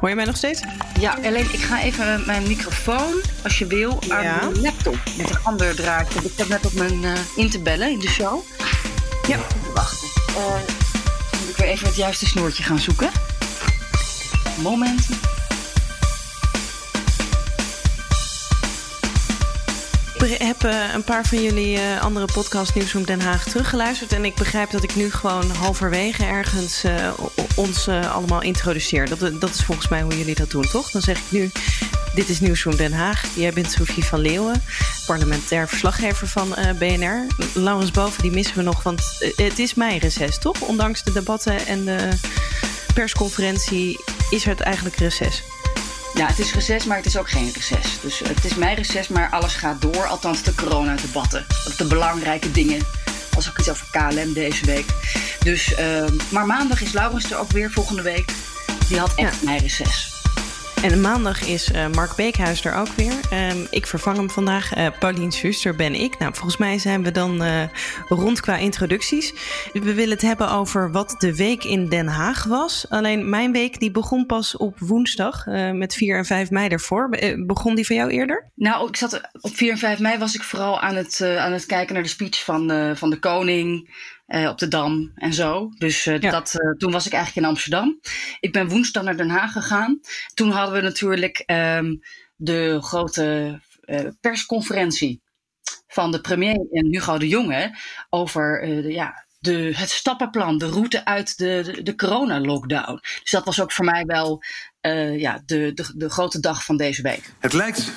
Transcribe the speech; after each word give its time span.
Hoor 0.00 0.08
je 0.08 0.14
mij 0.14 0.24
nog 0.24 0.36
steeds? 0.36 0.62
Ja, 1.00 1.18
alleen 1.24 1.52
ik 1.52 1.60
ga 1.60 1.80
even 1.82 2.22
mijn 2.26 2.42
microfoon, 2.48 3.20
als 3.42 3.58
je 3.58 3.66
wil, 3.66 3.98
aan 4.08 4.22
Ja. 4.22 4.36
mijn 4.36 4.60
laptop 4.60 4.98
met 5.16 5.30
een 5.30 5.38
ander 5.42 5.74
draadje. 5.74 6.20
Ik 6.22 6.32
heb 6.36 6.48
net 6.48 6.66
op 6.66 6.72
mijn 6.72 7.04
eh, 7.04 7.12
in 7.36 7.50
te 7.50 7.58
bellen 7.58 7.90
in 7.90 7.98
de 7.98 8.08
show. 8.08 8.40
Ja. 9.28 9.38
Wacht. 9.74 10.02
Eh, 10.28 10.54
moet 11.40 11.48
ik 11.48 11.56
weer 11.56 11.68
even 11.68 11.86
het 11.86 11.96
juiste 11.96 12.26
snoertje 12.26 12.62
gaan 12.62 12.78
zoeken. 12.78 13.10
Moment. 14.62 15.06
Ik 20.24 20.38
heb 20.38 20.64
eh, 20.64 20.94
een 20.94 21.04
paar 21.04 21.24
van 21.26 21.42
jullie 21.42 21.78
eh, 21.78 22.00
andere 22.00 22.26
podcast 22.32 22.74
Nieuwsroom 22.74 23.04
Den 23.04 23.20
Haag 23.20 23.44
teruggeluisterd. 23.44 24.12
En 24.12 24.24
ik 24.24 24.34
begrijp 24.34 24.70
dat 24.70 24.82
ik 24.82 24.94
nu 24.94 25.10
gewoon 25.10 25.50
halverwege 25.50 26.24
ergens 26.24 26.84
eh, 26.84 27.12
ons 27.54 27.88
allemaal 27.88 28.42
introduceer. 28.42 29.08
Dat, 29.08 29.40
dat 29.40 29.50
is 29.50 29.64
volgens 29.64 29.88
mij 29.88 30.02
hoe 30.02 30.18
jullie 30.18 30.34
dat 30.34 30.50
doen, 30.50 30.62
toch? 30.62 30.90
Dan 30.90 31.02
zeg 31.02 31.18
ik 31.18 31.24
nu, 31.28 31.50
dit 32.14 32.28
is 32.28 32.40
Nieuwsroom 32.40 32.76
Den 32.76 32.92
Haag. 32.92 33.24
Jij 33.34 33.52
bent 33.52 33.70
Sofie 33.70 34.04
van 34.04 34.20
Leeuwen, 34.20 34.62
parlementair 35.06 35.68
verslaggever 35.68 36.26
van 36.26 36.54
BNR. 36.78 37.26
Laurens 37.54 37.90
Boven, 37.90 38.22
die 38.22 38.30
missen 38.30 38.56
we 38.56 38.62
nog, 38.62 38.82
want 38.82 39.02
het 39.36 39.58
is 39.58 39.74
mijn 39.74 39.98
reces, 39.98 40.38
toch? 40.38 40.60
Ondanks 40.60 41.02
de 41.02 41.12
debatten 41.12 41.66
en 41.66 41.84
de 41.84 42.08
persconferentie 42.94 44.04
is 44.30 44.44
het 44.44 44.60
eigenlijk 44.60 44.96
reces. 44.96 45.42
Ja, 46.16 46.26
het 46.26 46.38
is 46.38 46.54
reces, 46.54 46.84
maar 46.84 46.96
het 46.96 47.06
is 47.06 47.18
ook 47.18 47.30
geen 47.30 47.50
reces. 47.54 48.00
Dus 48.00 48.18
het 48.18 48.44
is 48.44 48.54
mijn 48.54 48.76
reces, 48.76 49.08
maar 49.08 49.30
alles 49.30 49.54
gaat 49.54 49.80
door. 49.80 50.06
Althans, 50.06 50.42
de 50.42 50.54
coronadebatten. 50.54 51.46
De 51.76 51.84
belangrijke 51.84 52.50
dingen. 52.50 52.80
Als 53.34 53.48
ook 53.48 53.58
iets 53.58 53.70
over 53.70 53.86
KLM 53.90 54.32
deze 54.32 54.66
week. 54.66 54.86
Dus, 55.40 55.74
ehm, 55.74 56.16
maar 56.28 56.46
maandag 56.46 56.82
is 56.82 56.92
Laurens 56.92 57.30
er 57.30 57.38
ook 57.38 57.50
weer 57.50 57.70
volgende 57.70 58.02
week. 58.02 58.32
Die 58.88 58.98
had 58.98 59.14
echt 59.14 59.42
mijn 59.42 59.58
reces. 59.58 60.15
En 60.82 61.00
maandag 61.00 61.46
is 61.46 61.72
eh, 61.72 61.88
Mark 61.88 62.16
Beekhuis 62.16 62.64
er 62.64 62.74
ook 62.74 62.88
weer. 62.88 63.12
Ehm, 63.30 63.56
ik 63.70 63.86
vervang 63.86 64.16
hem 64.16 64.30
vandaag. 64.30 64.72
Eh 64.72 64.86
Paulien 64.98 65.32
Schuster 65.32 65.76
ben 65.76 65.94
ik. 65.94 66.18
Nou, 66.18 66.34
volgens 66.34 66.56
mij 66.56 66.78
zijn 66.78 67.02
we 67.02 67.10
dan 67.10 67.42
eh, 67.42 67.62
rond 68.08 68.40
qua 68.40 68.56
introducties. 68.56 69.32
We 69.72 69.94
willen 69.94 70.10
het 70.10 70.22
hebben 70.22 70.50
over 70.50 70.92
wat 70.92 71.14
de 71.18 71.36
week 71.36 71.64
in 71.64 71.88
Den 71.88 72.06
Haag 72.06 72.44
was. 72.44 72.86
Alleen 72.88 73.28
mijn 73.30 73.52
week 73.52 73.80
die 73.80 73.90
begon 73.90 74.26
pas 74.26 74.56
op 74.56 74.78
woensdag 74.78 75.46
met 75.72 75.94
4 75.94 76.16
en 76.18 76.24
5 76.24 76.50
mei 76.50 76.68
ervoor. 76.68 77.08
Be- 77.08 77.44
begon 77.46 77.74
die 77.74 77.86
van 77.86 77.96
jou 77.96 78.10
eerder? 78.10 78.50
Nou, 78.54 78.88
ik 78.88 78.96
zat 78.96 79.20
op 79.40 79.56
4 79.56 79.70
en 79.70 79.78
5 79.78 79.98
mei 79.98 80.18
was 80.18 80.34
ik 80.34 80.42
vooral 80.42 80.80
aan 80.80 80.94
het, 80.94 81.20
aan 81.38 81.52
het 81.52 81.66
kijken 81.66 81.94
naar 81.94 82.02
de 82.02 82.08
speech 82.08 82.44
van, 82.44 82.92
van 82.96 83.10
de 83.10 83.18
koning 83.18 83.90
eh, 84.26 84.48
op 84.48 84.58
de 84.58 84.68
Dam 84.68 85.12
en 85.14 85.32
zo. 85.34 85.68
Dus 85.78 86.06
eh, 86.06 86.18
Ja. 86.20 86.30
dat, 86.30 86.54
eh, 86.54 86.70
toen 86.70 86.92
was 86.92 87.06
ik 87.06 87.12
eigenlijk 87.12 87.46
in 87.46 87.52
Amsterdam. 87.52 88.00
Ik 88.40 88.52
ben 88.52 88.68
woensdag 88.68 89.02
naar 89.02 89.16
Den 89.16 89.30
Haag 89.30 89.52
gegaan. 89.52 90.00
Toen 90.34 90.50
hadden 90.50 90.74
we 90.74 90.80
natuurlijk 90.80 91.42
ehm, 91.46 91.94
de 92.36 92.78
grote 92.82 93.60
eh, 93.80 94.04
persconferentie 94.20 95.22
van 95.88 96.10
de 96.12 96.20
premier 96.20 96.66
en 96.72 96.86
Hugo 96.86 97.18
de 97.18 97.28
Jonge 97.28 97.76
over 98.10 98.62
eh, 98.62 98.82
de, 98.82 98.92
ja, 98.92 99.26
de, 99.38 99.72
het 99.74 99.90
stappenplan, 99.90 100.58
de 100.58 100.66
route 100.68 101.04
uit 101.04 101.38
de, 101.38 101.62
de, 101.64 101.82
de 101.82 101.94
corona-lockdown. 101.94 102.98
Dus 103.22 103.30
dat 103.30 103.44
was 103.44 103.60
ook 103.60 103.72
voor 103.72 103.84
mij 103.84 104.04
wel 104.04 104.42
eh, 104.80 105.20
ja, 105.20 105.42
de, 105.46 105.72
de, 105.74 105.92
de 105.94 106.10
grote 106.10 106.40
dag 106.40 106.64
van 106.64 106.76
deze 106.76 107.02
week. 107.02 107.32
Het 107.38 107.52
lijkt 107.52 107.92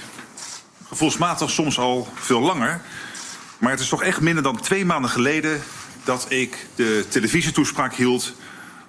gevoelsmatig 0.87 1.49
soms 1.49 1.79
al 1.79 2.07
veel 2.13 2.39
langer. 2.39 2.81
Maar 3.59 3.71
het 3.71 3.79
is 3.79 3.89
toch 3.89 4.03
echt 4.03 4.21
minder 4.21 4.43
dan 4.43 4.61
twee 4.61 4.85
maanden 4.85 5.11
geleden 5.11 5.61
dat 6.09 6.31
ik 6.31 6.67
de 6.75 7.05
televisietoespraak 7.09 7.93
hield 7.93 8.33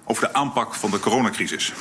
over 0.05 0.23
de 0.23 0.33
aanpak 0.33 0.75
van 0.75 0.91
de 0.91 0.99
coronacrisis. 0.99 1.73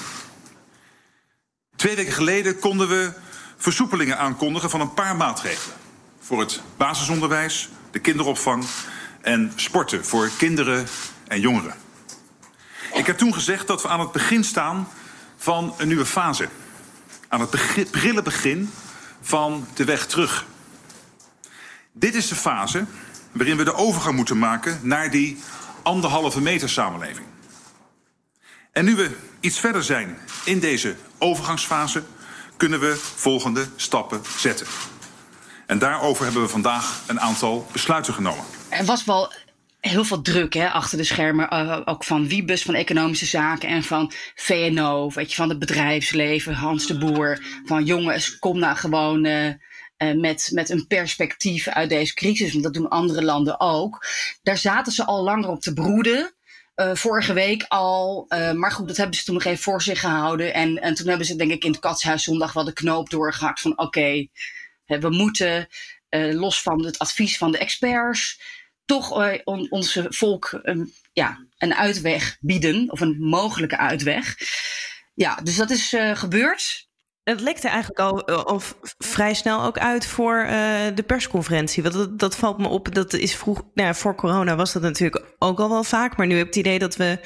Twee 1.77 1.97
weken 1.97 2.13
geleden 2.13 2.59
konden 2.59 2.89
we 2.89 3.13
versoepelingen 3.57 4.19
aankondigen 4.19 4.71
van 4.71 4.81
een 4.81 4.95
paar 4.95 5.17
maatregelen. 5.17 5.77
Voor 6.21 6.41
het 6.41 6.61
basisonderwijs, 6.77 7.69
de 7.91 7.99
kinderopvang 7.99 8.65
en 9.21 9.53
sporten 9.57 10.05
voor 10.05 10.31
kinderen 10.39 10.87
en 11.29 11.41
jongeren. 11.41 11.75
Ik 12.95 13.07
heb 13.07 13.19
toen 13.19 13.35
gezegd 13.35 13.67
dat 13.67 13.83
we 13.83 13.89
aan 13.89 14.01
het 14.01 14.13
begin 14.13 14.45
staan 14.45 14.89
van 15.37 15.75
een 15.77 15.89
nieuwe 15.89 16.07
fase. 16.07 16.49
Aan 17.29 17.41
het 17.41 17.51
begin, 17.51 17.91
prille 17.91 18.23
begin 18.23 18.71
van 19.21 19.67
de 19.75 19.85
weg 19.85 20.07
terug. 20.07 20.47
Dit 21.93 22.15
is 22.15 22.29
de 22.29 22.35
fase 22.35 22.85
waarin 23.33 23.57
we 23.57 23.65
de 23.65 23.75
overgang 23.75 24.17
moeten 24.17 24.39
maken 24.39 24.79
naar 24.83 25.11
die 25.11 25.39
anderhalve 25.83 26.41
meter 26.41 26.69
samenleving. 26.69 27.27
En 28.73 28.85
nu 28.85 28.97
we 28.97 29.17
iets 29.41 29.59
verder 29.59 29.85
zijn 29.85 30.19
in 30.45 30.59
deze 30.59 30.97
overgangsfase, 31.19 32.03
kunnen 32.57 32.81
we 32.81 32.97
volgende 33.17 33.67
stappen 33.77 34.21
zetten. 34.37 34.67
En 35.67 35.79
daarover 35.79 36.25
hebben 36.25 36.43
we 36.43 36.49
vandaag 36.49 37.03
een 37.07 37.21
aantal 37.21 37.67
besluiten 37.73 38.15
genomen. 38.15 38.45
Er 38.69 38.85
was 38.85 39.05
wel 39.05 39.33
heel 39.81 40.05
veel 40.05 40.23
druk 40.23 40.55
hè, 40.55 40.71
achter 40.71 40.99
de 40.99 41.05
schermen. 41.05 41.49
eh, 41.49 41.81
ook 41.85 42.05
van 42.05 42.29
Wiebus 42.29 42.63
van 42.63 42.75
Economische 42.75 43.27
Zaken 43.27 43.69
en 43.69 43.83
van 43.83 44.13
VNO, 44.35 45.11
weet 45.11 45.31
je, 45.31 45.37
van 45.37 45.49
het 45.49 45.59
bedrijfsleven, 45.59 46.55
Hans 46.55 46.87
de 46.87 46.99
Boer. 46.99 47.39
Van 47.65 47.85
jongens, 47.85 48.39
kom 48.39 48.59
nou 48.59 48.77
gewoon 48.77 49.25
eh, 49.25 49.53
eh, 50.01 50.13
met, 50.13 50.51
met 50.53 50.71
een 50.71 50.87
perspectief 50.87 51.69
uit 51.69 51.89
deze 51.89 52.15
crisis. 52.15 52.53
Want 52.53 52.65
dat 52.65 52.75
doen 52.75 52.89
andere 52.89 53.23
landen 53.23 53.61
ook. 53.61 54.07
Daar 54.43 54.59
zaten 54.59 54.93
ze 54.93 55.05
al 55.05 55.23
langer 55.23 55.49
op 55.49 55.61
te 55.61 55.73
broeden. 55.73 56.33
eh, 56.75 56.95
vorige 56.95 57.33
week 57.33 57.65
al. 57.69 58.25
eh, 58.29 58.53
maar 58.53 58.73
goed, 58.73 58.89
dat 58.89 58.97
hebben 58.97 59.17
ze 59.17 59.25
toen 59.25 59.35
nog 59.35 59.45
even 59.45 59.63
voor 59.63 59.83
zich 59.83 60.01
gehouden. 60.01 60.55
En, 60.55 60.77
en 60.83 60.95
toen 60.95 61.09
hebben 61.09 61.27
ze, 61.27 61.37
denk 61.37 61.51
ik, 61.51 61.65
in 61.65 61.71
het 61.71 61.81
Katshuis 61.81 62.23
zondag 62.23 62.53
wel 62.53 62.65
de 62.65 62.73
knoop 62.73 63.11
doorgehakt 63.11 63.61
van: 63.61 63.79
oké, 63.79 64.27
we 64.87 65.11
moeten, 65.11 65.69
los 66.11 66.63
van 66.63 66.85
het 66.85 66.99
advies 66.99 67.37
van 67.39 67.53
de 67.53 67.59
experts, 67.59 68.41
toch 68.85 69.11
on- 69.45 69.71
onze 69.71 70.07
volk 70.09 70.59
een, 70.63 70.93
ja, 71.13 71.47
een 71.59 71.75
uitweg 71.75 72.37
bieden, 72.41 72.91
of 72.91 73.01
een 73.01 73.17
mogelijke 73.19 73.77
uitweg. 73.79 74.37
Ja, 75.15 75.35
dus 75.35 75.57
dat 75.57 75.71
is 75.71 75.97
gebeurd. 76.15 76.89
Het 77.31 77.41
lekte 77.41 77.69
eigenlijk 77.69 78.01
al, 78.01 78.25
eh, 78.25 78.45
al 78.45 78.61
vrij 78.99 79.35
snel 79.35 79.63
ook 79.63 79.79
uit 79.79 80.07
voor 80.07 80.37
eh, 80.37 80.55
de 80.95 81.03
persconferentie. 81.07 81.83
Want 81.83 81.95
dat, 81.95 82.19
dat 82.19 82.37
valt 82.37 82.59
me 82.59 82.69
op. 82.69 82.95
Dat 82.95 83.13
is 83.13 83.37
vroeg. 83.37 83.63
Nou, 83.75 83.89
ja, 83.89 83.95
voor 83.95 84.15
corona 84.15 84.57
was 84.57 84.73
dat 84.73 84.83
natuurlijk 84.83 85.25
ook 85.39 85.61
al 85.61 85.69
wel 85.69 85.85
vaak. 85.85 86.17
Maar 86.17 86.27
nu 86.27 86.37
heb 86.37 86.47
ik 86.47 86.55
het 86.55 86.67
idee 86.67 86.79
dat 86.79 86.97
we 86.97 87.19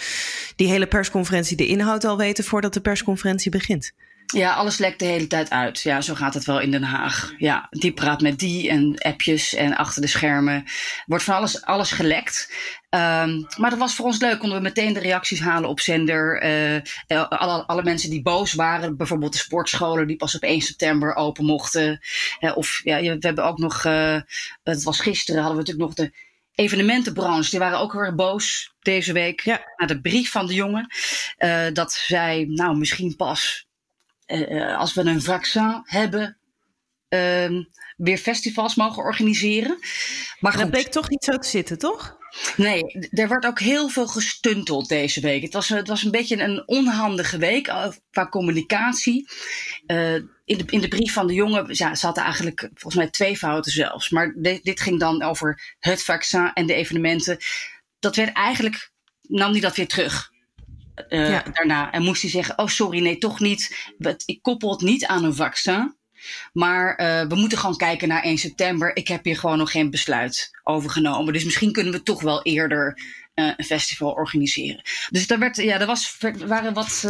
die 0.56 0.68
hele 0.68 0.86
persconferentie, 0.86 1.56
de 1.56 1.66
inhoud 1.66 2.04
al 2.04 2.16
weten 2.16 2.44
voordat 2.44 2.74
de 2.74 2.80
persconferentie 2.80 3.50
begint. 3.50 3.92
Ja, 4.34 4.54
alles 4.54 4.78
lekt 4.78 4.98
de 4.98 5.04
hele 5.04 5.26
tijd 5.26 5.50
uit. 5.50 5.80
Ja, 5.80 6.00
zo 6.00 6.14
gaat 6.14 6.34
het 6.34 6.44
wel 6.44 6.60
in 6.60 6.70
Den 6.70 6.82
Haag. 6.82 7.34
Ja, 7.38 7.66
die 7.70 7.92
praat 7.92 8.20
met 8.20 8.38
die 8.38 8.68
en 8.70 8.98
appjes 8.98 9.54
en 9.54 9.76
achter 9.76 10.02
de 10.02 10.08
schermen. 10.08 10.64
Wordt 11.06 11.24
van 11.24 11.34
alles, 11.34 11.62
alles 11.62 11.90
gelekt. 11.90 12.52
Ehm, 12.88 13.42
maar 13.56 13.70
dat 13.70 13.78
was 13.78 13.94
voor 13.94 14.06
ons 14.06 14.20
leuk. 14.20 14.38
Konden 14.38 14.56
we 14.58 14.62
meteen 14.62 14.92
de 14.92 15.00
reacties 15.00 15.40
halen 15.40 15.68
op 15.68 15.80
zender. 15.80 16.40
Eh, 16.40 16.76
eh, 16.76 16.82
alle, 17.28 17.66
alle 17.66 17.82
mensen 17.82 18.10
die 18.10 18.22
boos 18.22 18.52
waren. 18.52 18.96
Bijvoorbeeld 18.96 19.32
de 19.32 19.38
sportscholen 19.38 20.06
die 20.06 20.16
pas 20.16 20.34
op 20.34 20.42
1 20.42 20.60
september 20.60 21.14
open 21.14 21.44
mochten. 21.44 22.00
Eh, 22.38 22.56
of 22.56 22.80
ja, 22.84 23.00
we 23.00 23.16
hebben 23.18 23.44
ook 23.44 23.58
nog... 23.58 23.82
het 24.62 24.82
was 24.82 25.00
gisteren 25.00 25.42
hadden 25.42 25.60
we 25.60 25.70
natuurlijk 25.70 25.96
nog 25.98 26.06
de 26.06 26.14
evenementenbranche. 26.54 27.50
Die 27.50 27.58
waren 27.58 27.78
ook 27.78 27.92
heel 27.92 28.00
erg 28.00 28.14
boos 28.14 28.74
deze 28.80 29.12
week. 29.12 29.40
Ja. 29.40 29.60
Naar 29.76 29.88
de 29.88 30.00
brief 30.00 30.30
van 30.30 30.46
de 30.46 30.54
jongen. 30.54 30.86
dat 31.72 31.92
zij 31.92 32.44
nou 32.48 32.76
misschien 32.76 33.16
pas 33.16 33.66
eh, 34.26 34.70
eh, 34.70 34.78
als 34.78 34.94
we 34.94 35.00
een 35.00 35.22
vaccin 35.22 35.80
hebben, 35.84 36.38
ehm, 37.08 37.62
weer 37.96 38.18
festivals 38.18 38.74
mogen 38.74 39.02
organiseren. 39.02 39.78
Maar 40.40 40.56
Dat 40.56 40.70
bleek 40.70 40.88
toch 40.88 41.08
niet 41.08 41.24
zo 41.24 41.38
te 41.38 41.48
zitten, 41.48 41.78
toch? 41.78 42.16
nee, 42.56 43.08
er 43.10 43.28
werd 43.28 43.46
ook 43.46 43.60
heel 43.60 43.88
veel 43.88 44.06
gestunteld 44.06 44.88
deze 44.88 45.20
week. 45.20 45.42
Het 45.42 45.52
was, 45.52 45.68
het 45.68 45.88
was 45.88 46.02
een 46.02 46.10
beetje 46.10 46.42
een 46.42 46.62
onhandige 46.68 47.38
week 47.38 47.66
eh, 47.66 47.88
qua 48.10 48.28
communicatie. 48.28 49.28
Eh, 49.86 50.14
in, 50.14 50.58
de, 50.58 50.64
in 50.66 50.80
de 50.80 50.88
brief 50.88 51.12
van 51.12 51.26
de 51.26 51.34
jongen 51.34 51.66
ja, 51.68 51.94
zaten 51.94 52.22
eigenlijk 52.22 52.60
volgens 52.60 52.94
mij 52.94 53.10
twee 53.10 53.36
fouten 53.36 53.72
zelfs. 53.72 54.10
Maar 54.10 54.32
de- 54.36 54.60
dit 54.62 54.80
ging 54.80 55.00
dan 55.00 55.22
over 55.22 55.74
het 55.78 56.02
vaccin 56.04 56.50
en 56.54 56.66
de 56.66 56.74
evenementen. 56.74 57.38
Dat 57.98 58.16
werd 58.16 58.32
eigenlijk, 58.32 58.90
nam 59.22 59.52
hij 59.52 59.60
dat 59.60 59.76
weer 59.76 59.88
terug. 59.88 60.32
Uh, 61.08 61.38
daarna. 61.52 61.92
En 61.92 62.02
moest 62.02 62.22
hij 62.22 62.30
zeggen: 62.30 62.58
Oh, 62.58 62.66
sorry, 62.66 63.02
nee, 63.02 63.18
toch 63.18 63.40
niet. 63.40 63.92
Ik 64.26 64.42
koppel 64.42 64.70
het 64.70 64.80
niet 64.80 65.06
aan 65.06 65.24
een 65.24 65.34
vaccin. 65.34 65.96
Maar 66.52 67.00
uh, 67.00 67.28
we 67.28 67.34
moeten 67.34 67.58
gewoon 67.58 67.76
kijken 67.76 68.08
naar 68.08 68.22
1 68.22 68.38
september. 68.38 68.96
Ik 68.96 69.08
heb 69.08 69.24
hier 69.24 69.38
gewoon 69.38 69.58
nog 69.58 69.70
geen 69.70 69.90
besluit 69.90 70.50
over 70.62 70.90
genomen. 70.90 71.32
Dus 71.32 71.44
misschien 71.44 71.72
kunnen 71.72 71.92
we 71.92 72.02
toch 72.02 72.22
wel 72.22 72.42
eerder 72.42 72.98
uh, 73.34 73.52
een 73.56 73.64
festival 73.64 74.10
organiseren. 74.10 74.82
Dus 75.10 75.26
daar, 75.26 75.38
werd, 75.38 75.56
ja, 75.56 75.80
er 75.80 75.86
was, 75.86 76.18
waren 76.46 76.74
wat, 76.74 77.08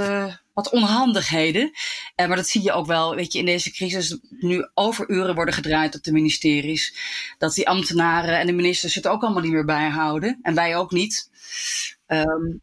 wat 0.55 0.71
onhandigheden. 0.71 1.71
Maar 2.17 2.37
dat 2.37 2.49
zie 2.49 2.63
je 2.63 2.73
ook 2.73 2.87
wel, 2.87 3.15
weet 3.15 3.33
je, 3.33 3.39
in 3.39 3.45
deze 3.45 3.71
crisis 3.71 4.19
nu 4.31 4.69
overuren 4.75 5.35
worden 5.35 5.55
gedraaid 5.55 5.95
op 5.95 6.03
de 6.03 6.13
ministeries. 6.13 6.97
Dat 7.39 7.55
die 7.55 7.69
ambtenaren 7.69 8.39
en 8.39 8.47
de 8.47 8.53
ministers 8.53 8.95
het 8.95 9.07
ook 9.07 9.23
allemaal 9.23 9.43
niet 9.43 9.53
meer 9.53 9.65
bijhouden. 9.65 10.39
En 10.43 10.55
wij 10.55 10.77
ook 10.77 10.91
niet. 10.91 11.31
Um, 12.07 12.63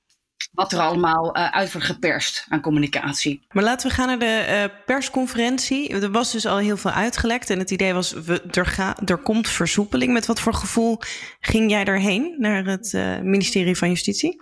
wat 0.51 0.71
er 0.73 0.79
allemaal 0.79 1.37
uh, 1.37 1.49
uit 1.49 1.71
wordt 1.71 1.87
geperst 1.87 2.45
aan 2.49 2.61
communicatie. 2.61 3.45
Maar 3.49 3.63
laten 3.63 3.89
we 3.89 3.95
gaan 3.95 4.07
naar 4.07 4.19
de 4.19 4.45
uh, 4.49 4.85
persconferentie. 4.85 5.89
Er 5.89 6.11
was 6.11 6.31
dus 6.31 6.45
al 6.45 6.57
heel 6.57 6.77
veel 6.77 6.91
uitgelekt 6.91 7.49
en 7.49 7.59
het 7.59 7.71
idee 7.71 7.93
was, 7.93 8.11
we, 8.11 8.41
er, 8.41 8.65
ga, 8.65 8.97
er 9.05 9.17
komt 9.17 9.49
versoepeling. 9.49 10.13
Met 10.13 10.25
wat 10.25 10.39
voor 10.39 10.53
gevoel 10.53 10.99
ging 11.39 11.69
jij 11.69 11.83
daarheen, 11.83 12.35
naar 12.37 12.65
het 12.65 12.93
uh, 12.93 13.19
ministerie 13.19 13.77
van 13.77 13.89
Justitie? 13.89 14.41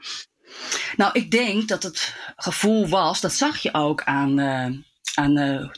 Nou, 0.95 1.11
ik 1.13 1.31
denk 1.31 1.67
dat 1.67 1.83
het 1.83 2.15
gevoel 2.35 2.87
was, 2.87 3.21
dat 3.21 3.33
zag 3.33 3.57
je 3.57 3.73
ook 3.73 4.03
aan, 4.03 4.39
aan 5.13 5.33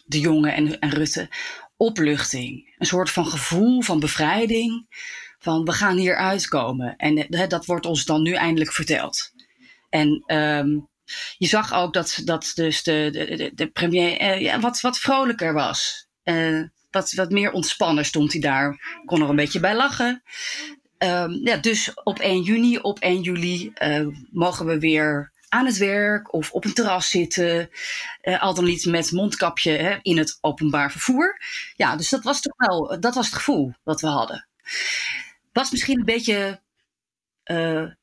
de 0.05 0.19
jongen 0.19 0.53
en, 0.53 0.79
en 0.79 0.89
Rutte, 0.89 1.29
opluchting. 1.77 2.75
Een 2.77 2.85
soort 2.85 3.09
van 3.09 3.25
gevoel 3.25 3.81
van 3.81 3.99
bevrijding, 3.99 4.85
van 5.39 5.65
we 5.65 5.71
gaan 5.71 5.97
hier 5.97 6.15
uitkomen. 6.15 6.95
En 6.95 7.27
dat 7.47 7.65
wordt 7.65 7.85
ons 7.85 8.05
dan 8.05 8.21
nu 8.21 8.33
eindelijk 8.33 8.73
verteld. 8.73 9.31
En 9.91 10.23
um, 10.27 10.89
je 11.37 11.47
zag 11.47 11.73
ook 11.73 11.93
dat, 11.93 12.21
dat 12.23 12.51
dus 12.55 12.83
de, 12.83 13.09
de, 13.11 13.51
de 13.53 13.67
premier 13.67 14.21
uh, 14.21 14.41
ja, 14.41 14.59
wat, 14.59 14.81
wat 14.81 14.99
vrolijker 14.99 15.53
was. 15.53 16.07
Uh, 16.23 16.63
wat, 16.91 17.29
meer 17.29 17.51
ontspannen 17.51 18.05
stond 18.05 18.31
hij 18.31 18.41
daar. 18.41 19.01
Kon 19.05 19.21
er 19.21 19.29
een 19.29 19.35
beetje 19.35 19.59
bij 19.59 19.75
lachen. 19.75 20.23
Um, 20.97 21.45
ja, 21.45 21.57
dus 21.57 21.93
op 21.93 22.19
1 22.19 22.41
juni, 22.41 22.77
op 22.77 22.99
1 22.99 23.21
juli 23.21 23.71
uh, 23.81 24.07
mogen 24.31 24.65
we 24.65 24.79
weer 24.79 25.31
aan 25.49 25.65
het 25.65 25.77
werk 25.77 26.33
of 26.33 26.51
op 26.51 26.65
een 26.65 26.73
terras 26.73 27.09
zitten. 27.09 27.69
Al 28.21 28.53
dan 28.53 28.63
niet 28.63 28.85
met 28.85 29.11
mondkapje 29.11 29.71
hè, 29.71 29.97
in 30.01 30.17
het 30.17 30.37
openbaar 30.41 30.91
vervoer. 30.91 31.41
Ja, 31.75 31.95
dus 31.95 32.09
dat 32.09 32.23
was 32.23 32.41
toch 32.41 32.53
wel, 32.55 32.99
dat 32.99 33.15
was 33.15 33.25
het 33.25 33.35
gevoel 33.35 33.73
dat 33.83 34.01
we 34.01 34.07
hadden. 34.07 34.47
Was 35.51 35.71
misschien 35.71 35.99
een 35.99 36.05
beetje 36.05 36.61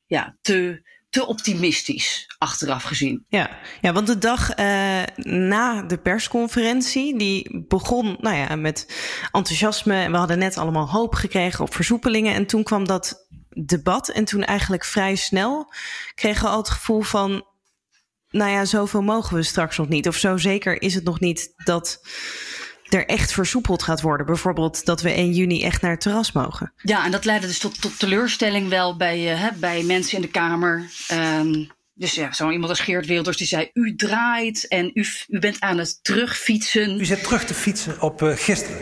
ja, 0.05 0.37
te 0.41 0.81
te 1.09 1.25
optimistisch 1.25 2.35
achteraf 2.37 2.83
gezien. 2.83 3.25
Ja, 3.27 3.59
ja 3.81 3.93
want 3.93 4.07
de 4.07 4.17
dag 4.17 4.57
uh, 4.57 5.01
na 5.15 5.81
de 5.81 5.97
persconferentie, 5.97 7.17
die 7.17 7.65
begon 7.67 8.17
nou 8.19 8.35
ja, 8.35 8.55
met 8.55 8.87
enthousiasme. 9.31 9.95
En 9.95 10.11
we 10.11 10.17
hadden 10.17 10.39
net 10.39 10.57
allemaal 10.57 10.89
hoop 10.89 11.15
gekregen 11.15 11.63
op 11.63 11.73
versoepelingen. 11.73 12.33
En 12.33 12.45
toen 12.45 12.63
kwam 12.63 12.87
dat 12.87 13.27
debat. 13.49 14.09
En 14.09 14.25
toen 14.25 14.43
eigenlijk 14.43 14.85
vrij 14.85 15.15
snel 15.15 15.73
kregen 16.15 16.43
we 16.43 16.49
al 16.49 16.57
het 16.57 16.69
gevoel 16.69 17.01
van. 17.01 17.47
Nou 18.29 18.51
ja, 18.51 18.65
zoveel 18.65 19.01
mogen 19.01 19.35
we 19.35 19.43
straks 19.43 19.77
nog 19.77 19.87
niet. 19.87 20.07
Of 20.07 20.15
zo 20.15 20.37
zeker 20.37 20.81
is 20.81 20.93
het 20.95 21.03
nog 21.03 21.19
niet 21.19 21.53
dat 21.63 22.01
er 22.89 23.05
echt 23.05 23.31
versoepeld 23.31 23.83
gaat 23.83 24.01
worden. 24.01 24.25
Bijvoorbeeld 24.25 24.85
dat 24.85 25.01
we 25.01 25.11
1 25.11 25.31
juni 25.31 25.63
echt 25.63 25.81
naar 25.81 25.91
het 25.91 26.01
terras 26.01 26.31
mogen. 26.31 26.73
Ja, 26.77 27.05
en 27.05 27.11
dat 27.11 27.25
leidde 27.25 27.47
dus 27.47 27.59
tot, 27.59 27.81
tot 27.81 27.99
teleurstelling 27.99 28.69
wel 28.69 28.97
bij, 28.97 29.33
uh, 29.33 29.51
bij 29.55 29.83
mensen 29.83 30.15
in 30.15 30.21
de 30.21 30.27
Kamer. 30.27 30.89
Um, 31.11 31.67
dus 31.99 32.13
ja, 32.13 32.33
zo 32.33 32.49
iemand 32.49 32.69
als 32.69 32.79
Geert 32.79 33.05
Wilders 33.05 33.37
die 33.37 33.47
zei: 33.47 33.69
U 33.73 33.95
draait 33.95 34.67
en 34.67 34.91
u, 34.93 35.05
u 35.27 35.39
bent 35.39 35.59
aan 35.59 35.77
het 35.77 36.03
terugfietsen. 36.03 36.99
U 36.99 37.05
zit 37.05 37.23
terug 37.23 37.45
te 37.45 37.53
fietsen 37.53 38.01
op 38.01 38.21
uh, 38.21 38.31
gisteren. 38.35 38.77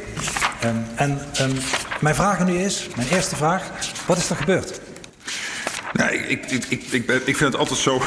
Um, 0.63 0.86
en 0.95 1.12
um, 1.42 1.57
mijn 2.01 2.15
vraag 2.15 2.45
nu 2.45 2.57
is: 2.57 2.88
mijn 2.95 3.07
eerste 3.07 3.36
vraag, 3.36 3.71
wat 4.06 4.18
is 4.18 4.30
er 4.30 4.36
gebeurd? 4.36 4.80
Nou, 5.94 6.13
ik, 6.13 6.51
ik, 6.51 6.65
ik, 6.65 6.83
ik, 6.83 7.06
ben, 7.06 7.15
ik 7.15 7.38
vind 7.38 7.51
het 7.51 7.56
altijd 7.56 7.80
zo. 7.80 8.01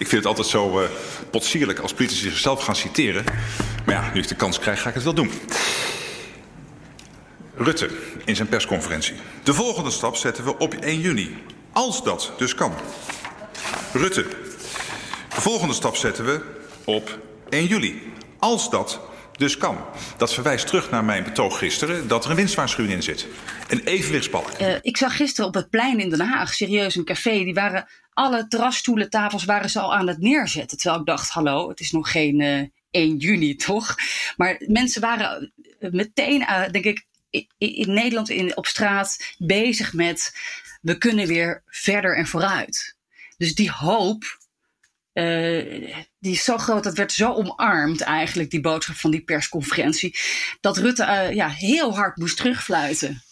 Ik 0.00 0.06
vind 0.06 0.24
het 0.24 0.26
altijd 0.26 0.46
zo 0.46 0.80
uh, 0.80 0.88
potsierlijk 1.30 1.78
als 1.78 1.92
politici 1.92 2.28
zichzelf 2.28 2.62
gaan 2.62 2.76
citeren. 2.76 3.24
Maar 3.86 3.94
ja, 3.94 4.10
nu 4.14 4.20
ik 4.20 4.28
de 4.28 4.34
kans 4.34 4.58
krijg, 4.58 4.82
ga 4.82 4.88
ik 4.88 4.94
het 4.94 5.04
wel 5.04 5.14
doen. 5.14 5.30
Rutte 7.56 7.90
in 8.24 8.36
zijn 8.36 8.48
persconferentie. 8.48 9.14
De 9.42 9.54
volgende 9.54 9.90
stap 9.90 10.16
zetten 10.16 10.44
we 10.44 10.58
op 10.58 10.74
1 10.74 11.00
juni. 11.00 11.36
Als 11.72 12.04
dat 12.04 12.32
dus 12.38 12.54
kan. 12.54 12.74
Rutte. 13.92 14.26
De 15.34 15.40
volgende 15.40 15.74
stap 15.74 15.96
zetten 15.96 16.24
we 16.24 16.40
op 16.84 17.18
1 17.48 17.66
juli. 17.66 18.12
Als 18.38 18.70
dat 18.70 19.00
dus 19.36 19.56
kan. 19.56 19.78
Dat 20.16 20.34
verwijst 20.34 20.66
terug 20.66 20.90
naar 20.90 21.04
mijn 21.04 21.24
betoog 21.24 21.58
gisteren 21.58 22.08
dat 22.08 22.24
er 22.24 22.30
een 22.30 22.36
winstwaarschuwing 22.36 22.94
in 22.94 23.02
zit. 23.02 23.26
Een 23.68 23.84
evenwichtsbalk. 23.84 24.48
Uh, 24.60 24.74
ik 24.80 24.96
zag 24.96 25.16
gisteren 25.16 25.48
op 25.48 25.54
het 25.54 25.70
plein 25.70 25.98
in 25.98 26.10
Den 26.10 26.20
Haag, 26.20 26.54
serieus 26.54 26.94
een 26.94 27.04
café, 27.04 27.30
die 27.30 27.54
waren 27.54 27.88
alle 28.12 28.48
terrasstoelen, 28.48 29.10
tafels 29.10 29.44
waren 29.44 29.70
ze 29.70 29.80
al 29.80 29.94
aan 29.94 30.08
het 30.08 30.18
neerzetten. 30.18 30.78
Terwijl 30.78 31.00
ik 31.00 31.06
dacht, 31.06 31.30
hallo, 31.30 31.68
het 31.68 31.80
is 31.80 31.90
nog 31.90 32.10
geen 32.10 32.40
uh, 32.40 32.62
1 32.90 33.16
juni, 33.16 33.56
toch? 33.56 33.94
Maar 34.36 34.62
mensen 34.66 35.00
waren 35.00 35.52
meteen, 35.78 36.40
uh, 36.40 36.68
denk 36.70 36.84
ik, 36.84 37.06
in, 37.58 37.92
Nederland 37.92 38.28
in, 38.28 38.56
op 38.56 38.66
straat 38.66 39.34
bezig 39.38 39.92
met 39.92 40.36
we 40.80 40.98
kunnen 40.98 41.26
weer 41.26 41.62
verder 41.66 42.16
en 42.16 42.26
vooruit. 42.26 42.96
Dus 43.36 43.54
die 43.54 43.70
hoop, 43.70 44.38
die 46.18 46.32
is 46.32 46.44
zo 46.44 46.58
groot, 46.58 46.84
dat 46.84 46.96
werd 46.96 47.12
zo 47.12 47.32
omarmd 47.32 48.00
eigenlijk, 48.00 48.50
die 48.50 48.60
boodschap 48.60 48.96
van 48.96 49.10
die 49.10 49.24
persconferentie, 49.24 50.18
dat 50.60 50.76
Rutte 50.76 51.30
ja, 51.34 51.48
heel 51.48 51.94
hard 51.94 52.16
moest 52.16 52.36
terugfluiten 52.36 53.22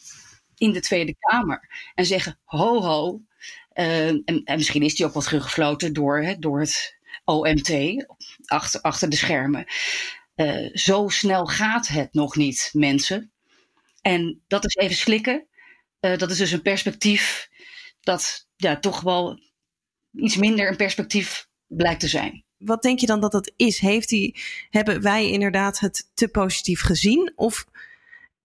in 0.58 0.72
de 0.72 0.80
Tweede 0.80 1.16
Kamer 1.18 1.90
en 1.94 2.06
zeggen: 2.06 2.38
ho, 2.44 2.82
ho. 2.82 3.20
Uh, 3.78 4.06
en, 4.06 4.22
en, 4.24 4.56
misschien 4.56 4.82
is 4.82 4.94
die 4.94 5.06
ook 5.06 5.12
wat 5.12 5.24
teruggefloten 5.24 5.92
door, 5.92 6.22
hè, 6.22 6.38
door 6.38 6.60
het 6.60 6.98
OMT 7.24 7.70
achter, 8.82 9.10
de 9.10 9.16
schermen. 9.16 9.66
Uh, 10.36 10.68
zo 10.72 11.08
snel 11.08 11.46
gaat 11.46 11.88
het 11.88 12.14
nog 12.14 12.36
niet, 12.36 12.70
mensen. 12.72 13.32
En 14.02 14.42
dat 14.46 14.64
is 14.64 14.74
even 14.74 14.96
slikken. 14.96 15.46
Uh, 16.00 16.16
dat 16.16 16.30
is 16.30 16.38
dus 16.38 16.50
een 16.50 16.62
perspectief 16.62 17.48
dat 18.00 18.48
ja, 18.56 18.78
toch 18.78 19.00
wel 19.00 19.40
iets 20.12 20.36
minder 20.36 20.68
een 20.68 20.76
perspectief 20.76 21.48
blijkt 21.66 22.00
te 22.00 22.08
zijn. 22.08 22.44
Wat 22.56 22.82
denk 22.82 22.98
je 22.98 23.06
dan 23.06 23.20
dat 23.20 23.32
dat 23.32 23.52
is? 23.56 23.78
Heeft 23.78 24.10
hebben 24.70 25.02
wij 25.02 25.30
inderdaad 25.30 25.78
het 25.78 26.10
te 26.14 26.28
positief 26.28 26.80
gezien? 26.80 27.32
Of 27.36 27.64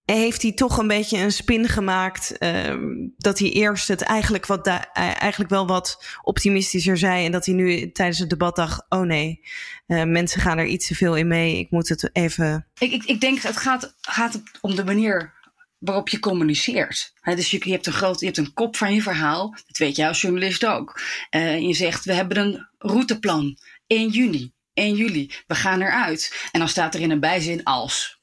heeft 0.05 0.41
hij 0.41 0.51
toch 0.51 0.77
een 0.77 0.87
beetje 0.87 1.17
een 1.17 1.31
spin 1.31 1.67
gemaakt 1.67 2.35
uh, 2.39 2.75
dat 3.17 3.39
hij 3.39 3.49
eerst 3.49 3.87
het 3.87 4.01
eigenlijk, 4.01 4.45
wat 4.45 4.65
da- 4.65 4.91
eigenlijk 4.93 5.49
wel 5.49 5.67
wat 5.67 6.05
optimistischer 6.21 6.97
zei 6.97 7.25
en 7.25 7.31
dat 7.31 7.45
hij 7.45 7.55
nu 7.55 7.91
tijdens 7.91 8.19
het 8.19 8.29
debat 8.29 8.55
dacht, 8.55 8.85
oh 8.89 9.01
nee, 9.01 9.39
uh, 9.87 10.03
mensen 10.03 10.41
gaan 10.41 10.57
er 10.57 10.65
iets 10.65 10.87
te 10.87 10.95
veel 10.95 11.15
in 11.15 11.27
mee, 11.27 11.59
ik 11.59 11.71
moet 11.71 11.89
het 11.89 12.09
even... 12.13 12.67
Ik, 12.77 12.91
ik, 12.91 13.03
ik 13.03 13.21
denk 13.21 13.39
het 13.39 13.57
gaat, 13.57 13.95
gaat 14.01 14.41
om 14.61 14.75
de 14.75 14.83
manier 14.83 15.33
waarop 15.77 16.09
je 16.09 16.19
communiceert. 16.19 17.13
Dus 17.21 17.51
je, 17.51 17.61
je, 17.63 17.71
hebt 17.71 17.87
een 17.87 17.93
groot, 17.93 18.19
je 18.19 18.25
hebt 18.25 18.37
een 18.37 18.53
kop 18.53 18.75
van 18.75 18.93
je 18.93 19.01
verhaal, 19.01 19.51
dat 19.67 19.77
weet 19.77 19.95
jij 19.95 20.07
als 20.07 20.21
journalist 20.21 20.65
ook. 20.65 21.01
Uh, 21.31 21.59
je 21.59 21.73
zegt, 21.73 22.05
we 22.05 22.13
hebben 22.13 22.37
een 22.37 22.67
routeplan, 22.77 23.57
1 23.87 24.09
juni, 24.09 24.53
1 24.73 24.95
juli, 24.95 25.31
we 25.47 25.55
gaan 25.55 25.81
eruit. 25.81 26.49
En 26.51 26.59
dan 26.59 26.69
staat 26.69 26.95
er 26.95 27.01
in 27.01 27.11
een 27.11 27.19
bijzin 27.19 27.63
als. 27.63 28.19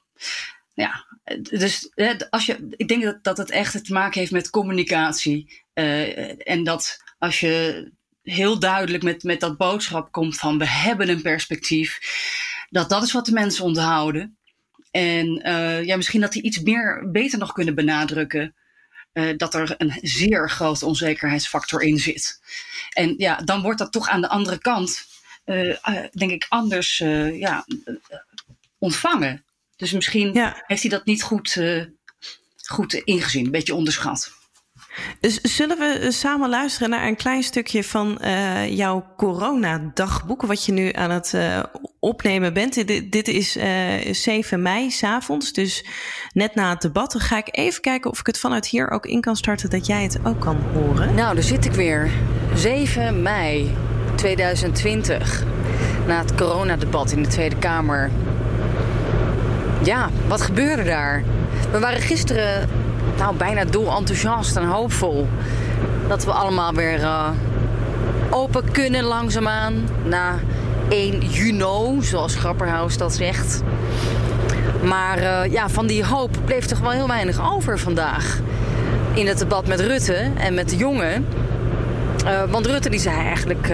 Ja, 0.80 1.06
dus 1.40 1.90
als 2.30 2.46
je, 2.46 2.74
ik 2.76 2.88
denk 2.88 3.02
dat, 3.02 3.24
dat 3.24 3.36
het 3.36 3.50
echt 3.50 3.84
te 3.84 3.92
maken 3.92 4.20
heeft 4.20 4.32
met 4.32 4.50
communicatie. 4.50 5.62
Uh, 5.74 6.48
en 6.50 6.64
dat 6.64 7.02
als 7.18 7.40
je 7.40 7.86
heel 8.22 8.58
duidelijk 8.58 9.02
met, 9.02 9.22
met 9.22 9.40
dat 9.40 9.56
boodschap 9.56 10.12
komt 10.12 10.36
van 10.36 10.58
we 10.58 10.68
hebben 10.68 11.08
een 11.08 11.22
perspectief, 11.22 12.00
dat 12.70 12.88
dat 12.88 13.02
is 13.02 13.12
wat 13.12 13.26
de 13.26 13.32
mensen 13.32 13.64
onthouden. 13.64 14.36
En 14.90 15.48
uh, 15.48 15.84
ja, 15.84 15.96
misschien 15.96 16.20
dat 16.20 16.32
die 16.32 16.42
iets 16.42 16.60
meer 16.60 17.10
beter 17.10 17.38
nog 17.38 17.52
kunnen 17.52 17.74
benadrukken. 17.74 18.54
Uh, 19.12 19.36
dat 19.36 19.54
er 19.54 19.74
een 19.78 19.98
zeer 20.02 20.50
grote 20.50 20.86
onzekerheidsfactor 20.86 21.82
in 21.82 21.98
zit. 21.98 22.40
En 22.90 23.14
ja, 23.16 23.36
dan 23.36 23.62
wordt 23.62 23.78
dat 23.78 23.92
toch 23.92 24.08
aan 24.08 24.20
de 24.20 24.28
andere 24.28 24.58
kant, 24.58 25.06
denk 26.12 26.30
ik, 26.30 26.46
anders 26.48 26.98
ja, 27.32 27.64
ontvangen. 28.78 29.44
Dus 29.80 29.92
misschien 29.92 30.32
ja. 30.32 30.62
heeft 30.66 30.82
hij 30.82 30.90
dat 30.90 31.04
niet 31.04 31.22
goed, 31.22 31.56
uh, 31.56 31.84
goed 32.64 32.94
ingezien, 32.94 33.44
een 33.44 33.50
beetje 33.50 33.74
onderschat. 33.74 34.38
Dus 35.20 35.40
zullen 35.40 35.78
we 35.78 36.12
samen 36.12 36.48
luisteren 36.48 36.90
naar 36.90 37.06
een 37.06 37.16
klein 37.16 37.42
stukje 37.42 37.84
van 37.84 38.18
uh, 38.20 38.76
jouw 38.76 39.06
coronadagboek, 39.16 40.42
wat 40.42 40.64
je 40.64 40.72
nu 40.72 40.92
aan 40.92 41.10
het 41.10 41.32
uh, 41.34 41.62
opnemen 41.98 42.52
bent. 42.52 42.86
Dit, 42.86 43.12
dit 43.12 43.28
is 43.28 43.56
7 44.22 44.62
mei, 44.62 44.90
s'avonds, 44.90 45.52
dus 45.52 45.84
net 46.32 46.54
na 46.54 46.70
het 46.70 46.80
debat. 46.80 47.12
Dan 47.12 47.20
ga 47.20 47.36
ik 47.36 47.48
even 47.50 47.80
kijken 47.80 48.10
of 48.10 48.20
ik 48.20 48.26
het 48.26 48.38
vanuit 48.38 48.66
hier 48.66 48.90
ook 48.90 49.06
in 49.06 49.20
kan 49.20 49.36
starten, 49.36 49.70
dat 49.70 49.86
jij 49.86 50.02
het 50.02 50.18
ook 50.24 50.40
kan 50.40 50.56
horen. 50.72 51.14
Nou, 51.14 51.34
daar 51.34 51.44
zit 51.44 51.64
ik 51.64 51.72
weer. 51.72 52.10
7 52.54 53.22
mei 53.22 53.74
2020, 54.16 55.44
na 56.06 56.18
het 56.18 56.34
coronadebat 56.34 57.12
in 57.12 57.22
de 57.22 57.28
Tweede 57.28 57.58
Kamer. 57.58 58.10
Ja, 59.82 60.08
wat 60.28 60.40
gebeurde 60.40 60.84
daar? 60.84 61.22
We 61.70 61.78
waren 61.78 62.00
gisteren 62.00 62.68
nou, 63.18 63.34
bijna 63.36 63.64
dol 63.64 63.96
enthousiast 63.96 64.56
en 64.56 64.64
hoopvol. 64.64 65.28
Dat 66.08 66.24
we 66.24 66.30
allemaal 66.30 66.74
weer 66.74 67.00
uh, 67.00 67.28
open 68.30 68.70
kunnen 68.70 69.04
langzaamaan. 69.04 69.88
Na 70.04 70.38
1 70.88 71.20
juni, 71.20 72.02
zoals 72.02 72.34
Grapperhaus 72.34 72.96
dat 72.96 73.14
zegt. 73.14 73.62
Maar 74.82 75.18
uh, 75.18 75.52
ja, 75.52 75.68
van 75.68 75.86
die 75.86 76.04
hoop 76.04 76.36
bleef 76.44 76.66
toch 76.66 76.78
wel 76.78 76.90
heel 76.90 77.08
weinig 77.08 77.52
over 77.52 77.78
vandaag. 77.78 78.40
In 79.14 79.26
het 79.26 79.38
debat 79.38 79.66
met 79.66 79.80
Rutte 79.80 80.30
en 80.36 80.54
met 80.54 80.68
de 80.68 80.76
jongen. 80.76 81.26
Uh, 82.24 82.42
want 82.50 82.66
Rutte 82.66 82.90
die 82.90 83.00
zei 83.00 83.16
eigenlijk 83.16 83.72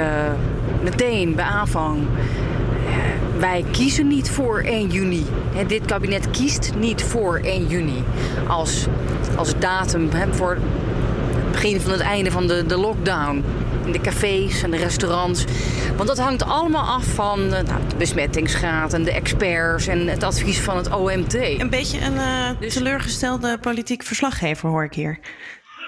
meteen 0.83 1.35
bij 1.35 1.45
aanvang... 1.45 2.07
wij 3.39 3.65
kiezen 3.71 4.07
niet 4.07 4.31
voor 4.31 4.61
1 4.61 4.89
juni. 4.89 5.25
He, 5.55 5.67
dit 5.67 5.85
kabinet 5.85 6.31
kiest 6.31 6.73
niet 6.79 7.03
voor 7.03 7.39
1 7.39 7.67
juni 7.67 8.05
als, 8.49 8.87
als 9.37 9.59
datum 9.59 10.11
he, 10.11 10.35
voor 10.35 10.51
het 10.51 11.53
begin 11.53 11.81
van 11.81 11.93
het 11.93 12.01
einde 12.01 12.31
van 12.31 12.47
de, 12.47 12.67
de 12.67 12.77
lockdown 12.77 13.45
in 13.85 13.93
de 13.93 14.01
cafés 14.01 14.63
en 14.63 14.71
de 14.71 14.77
restaurants. 14.77 15.45
Want 15.97 16.09
dat 16.09 16.19
hangt 16.19 16.43
allemaal 16.43 16.85
af 16.85 17.05
van 17.05 17.41
uh, 17.41 17.51
nou, 17.51 17.81
de 17.89 17.97
besmettingsgraad 17.99 18.93
en 18.93 19.05
de 19.05 19.13
experts 19.13 19.87
en 19.87 20.07
het 20.07 20.23
advies 20.23 20.61
van 20.61 20.77
het 20.77 20.95
OMT. 20.95 21.35
Een 21.35 21.71
beetje 21.71 22.01
een 22.01 22.15
uh, 22.15 22.51
dus... 22.61 22.75
teleurgestelde 22.75 23.59
politiek 23.59 24.03
verslaggever 24.03 24.69
hoor 24.69 24.85
ik 24.85 24.95
hier. 24.95 25.19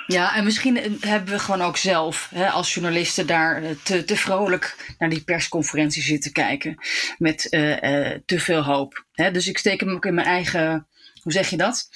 Ja, 0.09 0.37
en 0.37 0.45
misschien 0.45 0.99
hebben 1.01 1.33
we 1.33 1.39
gewoon 1.39 1.63
ook 1.63 1.77
zelf 1.77 2.29
hè, 2.35 2.49
als 2.49 2.75
journalisten 2.75 3.27
daar 3.27 3.63
te, 3.83 4.05
te 4.05 4.17
vrolijk 4.17 4.95
naar 4.99 5.09
die 5.09 5.25
persconferentie 5.25 6.03
zitten 6.03 6.33
kijken. 6.33 6.75
Met 7.19 7.47
uh, 7.51 7.77
te 8.25 8.41
veel 8.41 8.65
hoop. 8.65 9.05
Hè? 9.13 9.31
Dus 9.31 9.49
ik 9.49 9.59
steek 9.59 9.81
hem 9.81 9.91
ook 9.91 10.07
in 10.07 10.15
mijn 10.15 10.27
eigen. 10.27 10.89
Hoe 11.23 11.33
zeg 11.33 11.51
je 11.51 11.57
dat? 11.57 11.89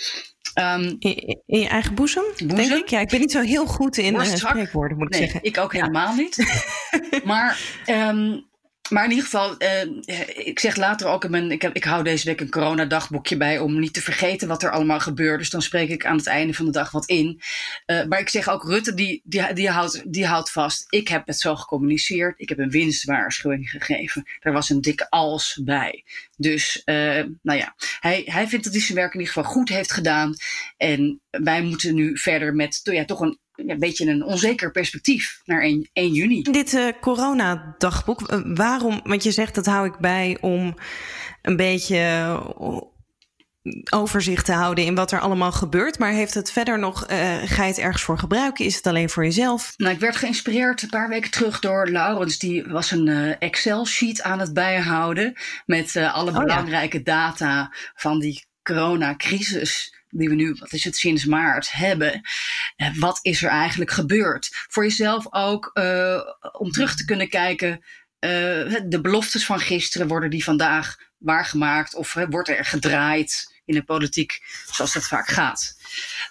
Um, 0.61 0.97
in, 0.99 1.16
in, 1.47 1.61
je 1.61 1.69
eigen 1.69 1.95
boezem, 1.95 2.25
boezem, 2.37 2.57
denk 2.57 2.73
ik? 2.73 2.88
Ja, 2.88 3.00
ik 3.00 3.09
ben 3.09 3.21
niet 3.21 3.33
zo 3.33 3.40
heel 3.40 3.66
goed 3.66 3.97
in 3.97 4.14
uh, 4.14 4.23
spreekwoorden, 4.23 4.99
moet 4.99 5.14
ik 5.14 5.21
nee, 5.21 5.23
zeggen. 5.23 5.42
ik 5.42 5.59
ook 5.59 5.73
helemaal 5.73 6.09
ja. 6.09 6.14
niet. 6.14 6.62
maar, 7.25 7.59
um, 7.87 8.50
maar 8.92 9.04
in 9.04 9.11
ieder 9.11 9.25
geval, 9.25 9.54
uh, 9.58 10.46
ik 10.46 10.58
zeg 10.58 10.76
later 10.76 11.06
ook 11.06 11.25
in 11.25 11.30
mijn... 11.30 11.50
Ik, 11.50 11.62
heb, 11.62 11.75
ik 11.75 11.84
hou 11.84 12.04
deze 12.04 12.25
week 12.25 12.40
een 12.40 12.50
coronadagboekje 12.50 13.37
bij 13.37 13.58
om 13.58 13.78
niet 13.78 13.94
te 13.94 14.02
vergeten 14.02 14.49
wat 14.49 14.62
er 14.62 14.70
allemaal 14.70 15.00
gebeurt. 15.00 15.38
Dus 15.38 15.50
dan 15.50 15.62
spreek 15.62 15.88
ik 15.88 16.06
aan 16.06 16.16
het 16.16 16.26
einde 16.26 16.54
van 16.54 16.64
de 16.64 16.70
dag 16.70 16.90
wat 16.90 17.06
in. 17.06 17.40
Uh, 17.87 18.04
maar 18.04 18.20
ik 18.20 18.28
zeg 18.28 18.49
ook, 18.49 18.64
Rutte, 18.64 18.94
die, 18.94 19.20
die, 19.25 19.52
die, 19.52 19.70
houdt, 19.70 20.12
die 20.12 20.26
houdt 20.26 20.50
vast. 20.50 20.87
Ik 20.88 21.08
heb 21.08 21.26
het 21.26 21.38
zo 21.38 21.56
gecommuniceerd. 21.56 22.40
Ik 22.40 22.49
heb 22.49 22.58
een 22.58 22.70
winstwaarschuwing 22.70 23.70
gegeven. 23.70 24.26
Er 24.40 24.52
was 24.52 24.70
een 24.70 24.80
dikke 24.80 25.11
als 25.11 25.61
bij. 25.64 26.04
Dus, 26.37 26.82
uh, 26.84 27.25
nou 27.42 27.58
ja, 27.58 27.75
hij, 28.00 28.22
hij 28.25 28.49
vindt 28.49 28.64
dat 28.64 28.75
hij 28.75 28.82
zijn 28.82 28.99
werk 28.99 29.14
in 29.14 29.20
ieder 29.20 29.34
geval 29.34 29.50
goed 29.50 29.68
heeft 29.68 29.92
gedaan. 29.92 30.34
En 30.76 31.20
wij 31.30 31.62
moeten 31.62 31.94
nu 31.94 32.18
verder 32.18 32.54
met 32.54 32.80
ja, 32.82 33.04
toch 33.04 33.20
een 33.20 33.38
een 33.54 33.78
beetje 33.78 34.06
een 34.06 34.25
onzeker 34.25 34.71
perspectief 34.71 35.40
naar 35.44 35.62
1, 35.62 35.88
1 35.92 36.12
juni. 36.12 36.42
Dit 36.42 36.73
uh, 36.73 36.88
coronadagboek, 37.00 38.32
uh, 38.32 38.40
waarom? 38.44 39.00
Want 39.04 39.23
je 39.23 39.30
zegt 39.30 39.54
dat 39.54 39.66
hou 39.66 39.87
ik 39.87 39.99
bij 39.99 40.38
om 40.40 40.75
een 41.42 41.56
beetje 41.56 42.40
overzicht 43.90 44.44
te 44.44 44.52
houden 44.52 44.85
in 44.85 44.94
wat 44.94 45.12
er 45.12 45.21
allemaal 45.21 45.52
gebeurt. 45.52 45.99
Maar 45.99 46.12
heeft 46.12 46.35
het 46.35 46.52
verder 46.52 46.78
nog, 46.78 47.11
uh, 47.11 47.18
ga 47.44 47.62
je 47.62 47.68
het 47.68 47.78
ergens 47.78 48.02
voor 48.02 48.18
gebruiken? 48.18 48.64
Is 48.64 48.76
het 48.76 48.87
alleen 48.87 49.11
voor 49.11 49.25
jezelf? 49.25 49.75
Nou, 49.76 49.94
ik 49.94 50.00
werd 50.00 50.16
geïnspireerd 50.16 50.82
een 50.82 50.88
paar 50.88 51.09
weken 51.09 51.30
terug 51.30 51.59
door 51.59 51.88
Laurens. 51.88 52.38
Die 52.38 52.64
was 52.64 52.90
een 52.90 53.06
uh, 53.06 53.35
Excel-sheet 53.38 54.23
aan 54.23 54.38
het 54.38 54.52
bijhouden 54.52 55.35
met 55.66 55.94
uh, 55.94 56.14
alle 56.14 56.30
oh, 56.30 56.38
belangrijke 56.38 56.97
ja. 56.97 57.02
data 57.02 57.73
van 57.94 58.18
die 58.18 58.44
coronacrisis 58.62 60.01
die 60.12 60.28
we 60.28 60.35
nu, 60.35 60.57
wat 60.59 60.73
is 60.73 60.85
het, 60.85 60.97
sinds 60.97 61.25
maart 61.25 61.73
hebben. 61.73 62.21
Uh, 62.76 62.99
wat 62.99 63.19
is 63.23 63.42
er 63.42 63.50
eigenlijk 63.50 63.90
gebeurd? 63.90 64.49
Voor 64.69 64.83
jezelf 64.83 65.26
ook 65.31 65.71
uh, 65.75 66.21
om 66.52 66.71
terug 66.71 66.97
te 66.97 67.04
kunnen 67.04 67.28
kijken. 67.28 67.71
Uh, 67.71 68.31
de 68.85 68.99
beloftes 69.02 69.47
van 69.47 69.61
gisteren, 69.61 70.09
worden 70.09 70.31
die 70.31 70.45
vandaag 70.45 70.97
waargemaakt? 71.19 71.95
Of 71.95 72.16
wordt 72.28 72.49
er 72.49 72.64
gedraaid 72.64 73.61
in 73.64 73.75
de 73.75 73.85
politiek 73.85 74.40
zoals 74.73 74.92
dat 74.92 75.07
vaak 75.07 75.28
gaat? 75.28 75.76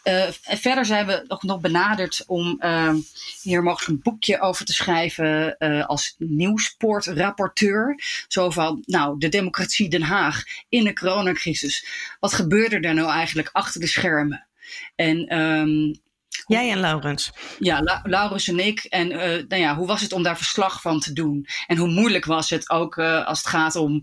Uh, 0.03 0.27
verder 0.43 0.85
zijn 0.85 1.05
we 1.05 1.23
nog, 1.27 1.43
nog 1.43 1.59
benaderd 1.59 2.23
om 2.27 2.59
uh, 2.59 2.93
hier 3.41 3.63
mogelijk 3.63 3.89
een 3.89 4.01
boekje 4.01 4.39
over 4.39 4.65
te 4.65 4.73
schrijven 4.73 5.55
uh, 5.59 5.85
als 5.85 6.15
nieuwsportrapporteur. 6.17 8.03
Zo 8.27 8.49
van, 8.49 8.83
nou, 8.85 9.19
de 9.19 9.29
democratie 9.29 9.89
Den 9.89 10.01
Haag 10.01 10.43
in 10.69 10.83
de 10.83 10.93
coronacrisis. 10.93 11.85
Wat 12.19 12.33
gebeurde 12.33 12.79
er 12.79 12.93
nou 12.93 13.11
eigenlijk 13.11 13.49
achter 13.51 13.81
de 13.81 13.87
schermen? 13.87 14.47
En 14.95 15.39
um, 15.39 15.99
Jij 16.47 16.71
en 16.71 16.79
Laurens. 16.79 17.31
Ja, 17.59 17.81
La 17.81 18.01
Laurens 18.03 18.47
en 18.47 18.59
ik. 18.59 18.83
En 18.83 19.11
uh, 19.11 19.19
nou 19.19 19.61
ja, 19.61 19.75
hoe 19.75 19.87
was 19.87 20.01
het 20.01 20.13
om 20.13 20.23
daar 20.23 20.37
verslag 20.37 20.81
van 20.81 20.99
te 20.99 21.13
doen? 21.13 21.47
En 21.67 21.77
hoe 21.77 21.89
moeilijk 21.89 22.25
was 22.25 22.49
het 22.49 22.69
ook 22.69 22.95
uh, 22.95 23.25
als 23.25 23.37
het 23.37 23.47
gaat 23.47 23.75
om 23.75 23.93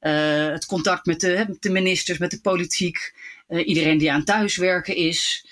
uh, 0.00 0.46
het 0.46 0.66
contact 0.66 1.06
met 1.06 1.20
de, 1.20 1.44
met 1.48 1.62
de, 1.62 1.70
ministers, 1.70 2.18
met 2.18 2.30
de 2.30 2.40
politiek, 2.40 3.14
iedereen 3.48 3.98
die 3.98 4.12
aan 4.12 4.24
thuiswerken 4.24 4.96
is. 4.96 5.46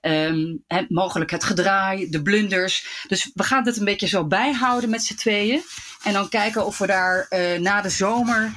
Um, 0.00 0.64
he, 0.66 0.84
mogelijk 0.88 1.30
het 1.30 1.44
gedraai, 1.44 2.10
de 2.10 2.22
blunders. 2.22 3.04
Dus 3.08 3.30
we 3.34 3.42
gaan 3.42 3.66
het 3.66 3.76
een 3.76 3.84
beetje 3.84 4.06
zo 4.06 4.26
bijhouden 4.26 4.90
met 4.90 5.04
z'n 5.04 5.14
tweeën. 5.14 5.62
En 6.02 6.12
dan 6.12 6.28
kijken 6.28 6.66
of 6.66 6.78
we 6.78 6.86
daar 6.86 7.28
na 7.60 7.80
de 7.80 7.90
zomer 7.90 8.52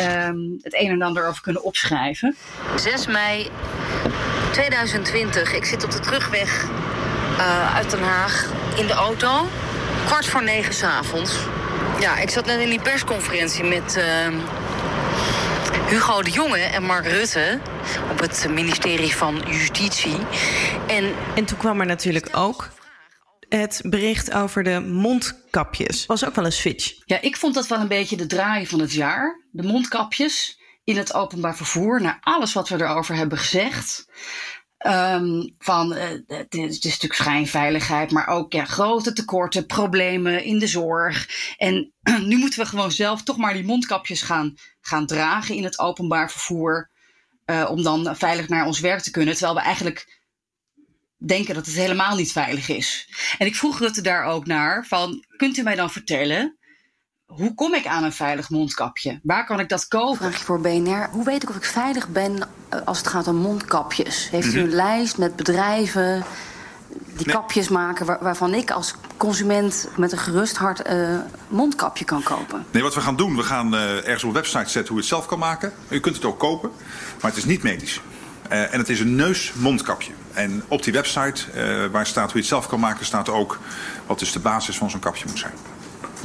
um, 0.00 0.58
het 0.62 0.74
een 0.74 0.90
en 0.90 1.02
ander 1.02 1.26
over 1.26 1.42
kunnen 1.42 1.64
opschrijven. 1.64 2.36
6 2.76 3.06
mei 3.06 3.50
2020. 4.56 5.52
Ik 5.54 5.64
zit 5.64 5.84
op 5.84 5.90
de 5.90 6.00
terugweg 6.00 6.64
uh, 7.38 7.74
uit 7.74 7.90
Den 7.90 8.02
Haag 8.02 8.52
in 8.76 8.86
de 8.86 8.92
auto. 8.92 9.48
Kwart 10.06 10.26
voor 10.26 10.44
negen 10.44 10.74
s'avonds. 10.74 11.38
Ja, 12.00 12.18
ik 12.18 12.30
zat 12.30 12.46
net 12.46 12.60
in 12.60 12.68
die 12.68 12.80
persconferentie 12.80 13.64
met 13.64 13.96
uh, 13.96 14.04
Hugo 15.88 16.22
de 16.22 16.30
Jonge 16.30 16.58
en 16.58 16.82
Mark 16.82 17.06
Rutte 17.06 17.60
op 18.10 18.20
het 18.20 18.46
ministerie 18.50 19.16
van 19.16 19.42
Justitie. 19.50 20.16
En, 20.86 21.14
en 21.34 21.44
toen 21.44 21.58
kwam 21.58 21.80
er 21.80 21.86
natuurlijk 21.86 22.28
ook 22.32 22.70
het 23.48 23.80
bericht 23.84 24.32
over 24.32 24.62
de 24.62 24.80
mondkapjes. 24.80 26.06
Was 26.06 26.26
ook 26.26 26.34
wel 26.34 26.44
een 26.44 26.52
switch. 26.52 26.92
Ja, 27.04 27.20
ik 27.20 27.36
vond 27.36 27.54
dat 27.54 27.66
wel 27.66 27.80
een 27.80 27.88
beetje 27.88 28.16
de 28.16 28.26
draai 28.26 28.66
van 28.66 28.80
het 28.80 28.92
jaar. 28.92 29.40
De 29.50 29.62
mondkapjes 29.62 30.58
in 30.86 30.96
het 30.96 31.14
openbaar 31.14 31.56
vervoer, 31.56 32.00
naar 32.00 32.18
alles 32.20 32.52
wat 32.52 32.68
we 32.68 32.74
erover 32.74 33.14
hebben 33.14 33.38
gezegd. 33.38 34.06
Um, 34.86 35.54
van 35.58 35.92
uh, 35.92 36.02
het, 36.26 36.54
is, 36.54 36.74
het 36.74 36.84
natuurlijk 36.84 37.14
schijnveiligheid, 37.14 38.10
maar 38.10 38.26
ook 38.26 38.52
ja, 38.52 38.64
grote 38.64 39.12
tekorten, 39.12 39.66
problemen 39.66 40.44
in 40.44 40.58
de 40.58 40.66
zorg. 40.66 41.28
En 41.56 41.92
nu 42.30 42.36
moeten 42.36 42.58
we 42.58 42.66
gewoon 42.66 42.92
zelf 42.92 43.22
toch 43.22 43.36
maar 43.36 43.52
die 43.52 43.64
mondkapjes 43.64 44.22
gaan, 44.22 44.54
gaan 44.80 45.06
dragen 45.06 45.54
in 45.54 45.64
het 45.64 45.78
openbaar 45.78 46.30
vervoer. 46.30 46.90
Uh, 47.46 47.68
om 47.70 47.82
dan 47.82 48.16
veilig 48.16 48.48
naar 48.48 48.66
ons 48.66 48.80
werk 48.80 49.00
te 49.00 49.10
kunnen. 49.10 49.34
Terwijl 49.34 49.56
we 49.56 49.62
eigenlijk 49.64 50.20
denken 51.16 51.54
dat 51.54 51.66
het 51.66 51.74
helemaal 51.74 52.16
niet 52.16 52.32
veilig 52.32 52.68
is. 52.68 53.08
En 53.38 53.46
ik 53.46 53.56
vroeg 53.56 53.78
Rutte 53.78 54.00
daar 54.00 54.24
ook 54.24 54.46
naar: 54.46 54.86
van, 54.86 55.24
kunt 55.36 55.56
u 55.56 55.62
mij 55.62 55.74
dan 55.74 55.90
vertellen 55.90 56.55
hoe 57.26 57.54
kom 57.54 57.74
ik 57.74 57.86
aan 57.86 58.04
een 58.04 58.12
veilig 58.12 58.50
mondkapje? 58.50 59.20
Waar 59.22 59.46
kan 59.46 59.60
ik 59.60 59.68
dat 59.68 59.88
kopen? 59.88 60.16
Vraag 60.16 60.38
je 60.38 60.44
voor 60.44 60.60
BNR. 60.60 61.08
Hoe 61.10 61.24
weet 61.24 61.42
ik 61.42 61.48
of 61.48 61.56
ik 61.56 61.64
veilig 61.64 62.08
ben 62.08 62.48
als 62.84 62.98
het 62.98 63.06
gaat 63.06 63.28
om 63.28 63.36
mondkapjes? 63.36 64.30
Heeft 64.30 64.54
u 64.54 64.60
een 64.60 64.74
lijst 64.74 65.18
met 65.18 65.36
bedrijven 65.36 66.24
die 66.88 67.26
nee. 67.26 67.34
kapjes 67.34 67.68
maken... 67.68 68.06
Waar, 68.06 68.18
waarvan 68.20 68.54
ik 68.54 68.70
als 68.70 68.94
consument 69.16 69.88
met 69.96 70.12
een 70.12 70.18
gerust 70.18 70.56
hart 70.56 70.90
uh, 70.90 71.18
mondkapje 71.48 72.04
kan 72.04 72.22
kopen? 72.22 72.64
Nee, 72.70 72.82
wat 72.82 72.94
we 72.94 73.00
gaan 73.00 73.16
doen, 73.16 73.36
we 73.36 73.42
gaan 73.42 73.74
uh, 73.74 73.96
ergens 73.96 74.22
op 74.22 74.28
een 74.28 74.34
website 74.34 74.70
zetten 74.70 74.86
hoe 74.86 74.94
je 74.94 75.00
het 75.00 75.06
zelf 75.06 75.26
kan 75.26 75.38
maken. 75.38 75.72
U 75.88 76.00
kunt 76.00 76.14
het 76.14 76.24
ook 76.24 76.38
kopen, 76.38 76.70
maar 77.20 77.30
het 77.30 77.38
is 77.38 77.44
niet 77.44 77.62
medisch. 77.62 78.00
Uh, 78.52 78.72
en 78.72 78.78
het 78.78 78.88
is 78.88 79.00
een 79.00 79.14
neusmondkapje. 79.14 80.12
En 80.32 80.62
op 80.68 80.82
die 80.82 80.92
website 80.92 81.42
waar 81.90 82.06
staat 82.06 82.24
hoe 82.24 82.32
je 82.32 82.38
het 82.38 82.48
zelf 82.48 82.66
kan 82.66 82.80
maken... 82.80 83.06
staat 83.06 83.28
ook 83.28 83.58
wat 84.06 84.18
dus 84.18 84.32
de 84.32 84.38
basis 84.38 84.78
van 84.78 84.90
zo'n 84.90 85.00
kapje 85.00 85.24
moet 85.26 85.38
zijn. 85.38 85.52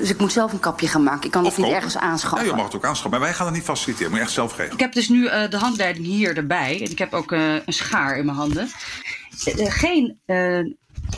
Dus 0.02 0.10
ik 0.10 0.20
moet 0.20 0.32
zelf 0.32 0.54
een 0.54 0.60
kapje 0.60 0.88
gaan 0.88 1.04
maken. 1.04 1.26
Ik 1.26 1.32
kan 1.32 1.46
het 1.46 1.58
niet 1.58 1.68
ergens 1.68 1.98
aanschaffen. 1.98 2.40
Ja, 2.40 2.50
je 2.50 2.56
mag 2.56 2.66
het 2.66 2.76
ook 2.76 2.86
aanschaffen. 2.86 3.10
Maar 3.12 3.20
wij 3.20 3.34
gaan 3.34 3.46
het 3.46 3.56
niet 3.56 3.64
faciliteren. 3.64 4.10
Moet 4.10 4.20
je 4.20 4.26
echt 4.26 4.34
zelf 4.34 4.52
geven. 4.52 4.74
Ik 4.74 4.80
heb 4.80 4.94
dus 4.94 5.10
nu 5.10 5.24
uh, 5.24 5.50
de 5.50 5.58
handleiding 5.58 6.06
hier 6.06 6.38
erbij. 6.38 6.82
En 6.82 6.92
ik 6.92 7.00
heb 7.00 7.14
ook 7.14 7.32
uh, 7.32 7.54
een 7.66 7.74
schaar 7.74 8.18
in 8.18 8.26
mijn 8.26 8.38
handen. 8.38 8.70
Uh, 9.46 9.72
geen 9.72 10.20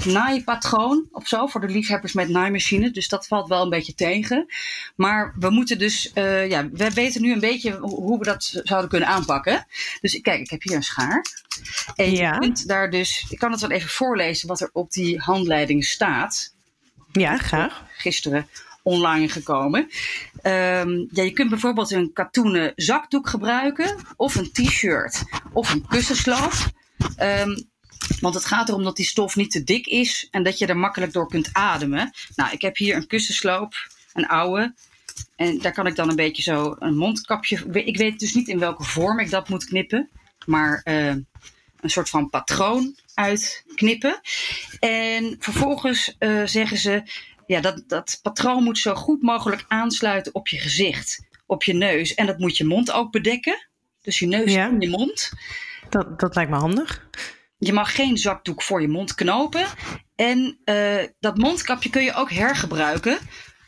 naaipatroon 0.06 1.08
of 1.12 1.28
zo 1.28 1.48
voor 1.48 1.62
de 1.62 1.68
liefhebbers 1.68 2.14
met 2.14 2.30
naaimachine. 2.30 2.92
Dus 2.92 3.08
dat 3.08 3.28
valt 3.28 3.48
wel 3.48 3.64
een 3.64 3.70
beetje 3.70 3.96
tegen. 3.96 4.46
Maar 4.96 5.36
we 5.40 5.50
moeten 5.50 5.78
dus, 5.78 6.12
ja, 6.48 6.70
we 6.70 6.92
weten 6.94 7.22
nu 7.22 7.34
een 7.34 7.40
beetje 7.40 7.78
hoe 7.80 8.20
we 8.20 8.26
dat 8.26 8.62
zouden 8.64 8.90
kunnen 8.90 9.10
aanpakken. 9.10 9.66
Dus 10.02 10.22
kijk, 10.22 10.40
ik 10.40 10.50
heb 10.50 10.62
hier 10.62 10.76
een 10.76 10.84
schaar. 10.84 11.26
En 11.96 12.12
ja. 12.12 12.34
je 12.34 12.40
kunt 12.40 12.68
daar 12.68 12.90
dus, 12.90 13.26
ik 13.30 13.40
kan 13.40 13.52
het 13.52 13.62
wel 13.62 13.72
even 13.72 13.90
voorlezen 13.90 14.48
wat 14.48 14.62
er 14.62 14.70
op 14.74 14.92
die 14.92 15.20
handleiding 15.20 15.86
staat. 15.86 16.54
Ja, 17.12 17.38
graag. 17.38 17.84
Gisteren 17.98 18.48
online 18.84 19.30
gekomen. 19.30 19.90
Ehm, 20.42 21.06
ja, 21.12 21.24
je 21.24 21.32
kunt 21.34 21.50
bijvoorbeeld 21.50 21.92
een 21.92 22.14
katoenen 22.14 22.74
zakdoek 22.76 23.30
gebruiken, 23.30 23.96
of 24.16 24.36
een 24.36 24.52
t-shirt, 24.52 25.24
of 25.54 25.74
een 25.74 25.88
kussensloop. 25.88 26.54
Ehm, 27.16 27.56
want 28.20 28.36
het 28.36 28.46
gaat 28.46 28.70
erom 28.70 28.84
dat 28.84 28.96
die 28.96 29.06
stof 29.06 29.36
niet 29.36 29.52
te 29.52 29.64
dik 29.64 29.86
is 29.86 30.28
en 30.32 30.44
dat 30.44 30.58
je 30.58 30.66
er 30.66 30.78
makkelijk 30.78 31.14
door 31.14 31.28
kunt 31.28 31.50
ademen. 31.54 32.12
Nou, 32.36 32.52
ik 32.52 32.62
heb 32.62 32.78
hier 32.78 32.96
een 32.96 33.08
kussensloop, 33.08 33.74
een 34.14 34.28
oude. 34.28 34.74
En 35.36 35.60
daar 35.60 35.74
kan 35.74 35.88
ik 35.88 35.96
dan 35.96 36.10
een 36.10 36.16
beetje 36.16 36.42
zo 36.42 36.76
een 36.80 36.98
mondkapje. 36.98 37.84
Ik 37.86 37.98
weet 37.98 38.20
dus 38.20 38.34
niet 38.34 38.48
in 38.48 38.60
welke 38.60 38.84
vorm 38.84 39.20
ik 39.20 39.30
dat 39.30 39.50
moet 39.50 39.66
knippen. 39.66 40.10
Maar 40.46 40.82
uh, 40.84 41.08
een 41.08 41.90
soort 41.90 42.10
van 42.10 42.30
patroon 42.30 42.96
uitknippen. 43.14 44.20
En 44.80 45.36
vervolgens 45.40 46.16
uh, 46.20 46.42
zeggen 46.46 46.78
ze. 46.78 47.04
Ja, 47.48 47.60
dat, 47.62 47.84
dat 47.88 48.20
patroon 48.22 48.64
moet 48.64 48.78
zo 48.78 48.96
goed 48.96 49.22
mogelijk 49.22 49.66
aansluiten 49.68 50.36
op 50.36 50.48
je 50.48 50.58
gezicht, 50.58 51.20
op 51.46 51.64
je 51.64 51.74
neus. 51.74 52.14
En 52.14 52.26
dat 52.26 52.38
moet 52.38 52.58
je 52.58 52.66
mond 52.66 52.92
ook 52.92 53.12
bedekken. 53.12 53.68
Dus 54.02 54.20
je 54.20 54.28
neus 54.28 54.54
Ja. 54.54 54.68
en 54.68 54.80
je 54.82 54.90
mond. 54.90 55.32
Dat, 55.90 56.20
dat 56.20 56.36
lijkt 56.36 56.52
me 56.52 56.58
handig. 56.58 57.08
Je 57.58 57.74
mag 57.74 57.96
geen 57.96 58.18
zakdoek 58.18 58.62
voor 58.62 58.82
je 58.82 58.88
mond 58.88 59.16
knopen. 59.16 59.66
En 60.16 60.58
eh, 60.64 61.04
dat 61.20 61.38
mondkapje 61.38 61.90
kun 61.90 62.04
je 62.04 62.14
ook 62.14 62.32
hergebruiken. 62.32 63.18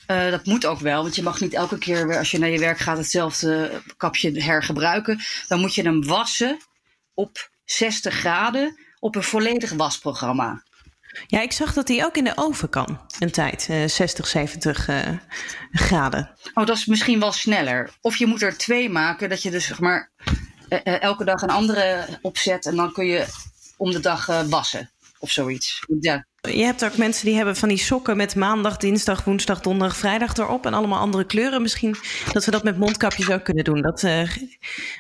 Eh, 0.08 0.30
dat 0.30 0.46
moet 0.46 0.66
ook 0.66 0.80
wel, 0.80 1.02
want 1.02 1.16
je 1.16 1.24
mag 1.24 1.40
niet 1.42 1.54
elke 1.54 1.78
keer 1.78 2.08
weer 2.08 2.18
als 2.18 2.32
je 2.32 2.40
naar 2.40 2.50
je 2.50 2.60
werk 2.60 2.78
gaat 2.78 2.98
hetzelfde 2.98 3.82
kapje 3.98 4.44
hergebruiken. 4.44 5.20
Dan 5.48 5.60
moet 5.60 5.76
je 5.76 5.82
hem 5.82 6.06
wassen 6.06 6.58
op 7.14 7.50
60 7.66 8.14
graden 8.14 8.80
op 9.00 9.16
een 9.16 9.24
volledig 9.24 9.72
wasprogramma. 9.72 10.64
Ja, 11.28 11.42
ik 11.42 11.52
zag 11.52 11.74
dat 11.74 11.88
die 11.88 12.06
ook 12.06 12.18
in 12.18 12.24
de 12.24 12.32
oven 12.36 12.70
kan. 12.70 13.00
Een 13.20 13.32
tijd, 13.32 13.68
eh 13.70 13.88
60, 13.88 14.28
70 14.28 14.88
eh, 14.88 15.00
graden. 15.72 16.30
Oh, 16.54 16.66
dat 16.66 16.78
is 16.78 16.86
misschien 16.86 17.20
wel 17.20 17.32
sneller. 17.32 17.90
Of 18.02 18.16
je 18.16 18.26
moet 18.26 18.42
er 18.42 18.58
twee 18.58 18.90
maken, 18.90 19.30
dat 19.30 19.42
je 19.42 19.52
dus 19.52 19.66
zeg 19.66 19.80
maar 19.80 20.12
eh, 20.70 20.80
eh, 20.84 21.02
elke 21.02 21.24
dag 21.24 21.42
een 21.42 21.50
andere 21.50 22.06
opzet 22.22 22.66
en 22.66 22.76
dan 22.76 22.92
kun 22.92 23.06
je 23.06 23.26
om 23.78 23.92
de 23.92 24.00
dag 24.00 24.30
eh, 24.30 24.42
wassen 24.42 24.90
of 25.20 25.32
zoiets. 25.32 25.84
Ja. 26.00 26.26
Je 26.52 26.64
hebt 26.64 26.86
ook 26.86 26.98
mensen 26.98 27.26
die 27.26 27.36
hebben 27.36 27.56
van 27.56 27.70
die 27.70 27.78
sokken 27.78 28.18
met 28.18 28.36
maandag, 28.36 28.78
dinsdag, 28.78 29.24
woensdag, 29.24 29.62
donderdag, 29.62 29.98
vrijdag 29.98 30.38
erop. 30.38 30.66
En 30.66 30.74
allemaal 30.74 31.00
andere 31.00 31.26
kleuren. 31.26 31.62
Misschien 31.62 31.96
dat 32.34 32.46
we 32.46 32.52
dat 32.52 32.64
met 32.64 32.78
mondkapjes 32.78 33.30
ook 33.30 33.44
kunnen 33.44 33.64
doen. 33.64 33.82
Dat, 33.82 34.04
eh, 34.04 34.30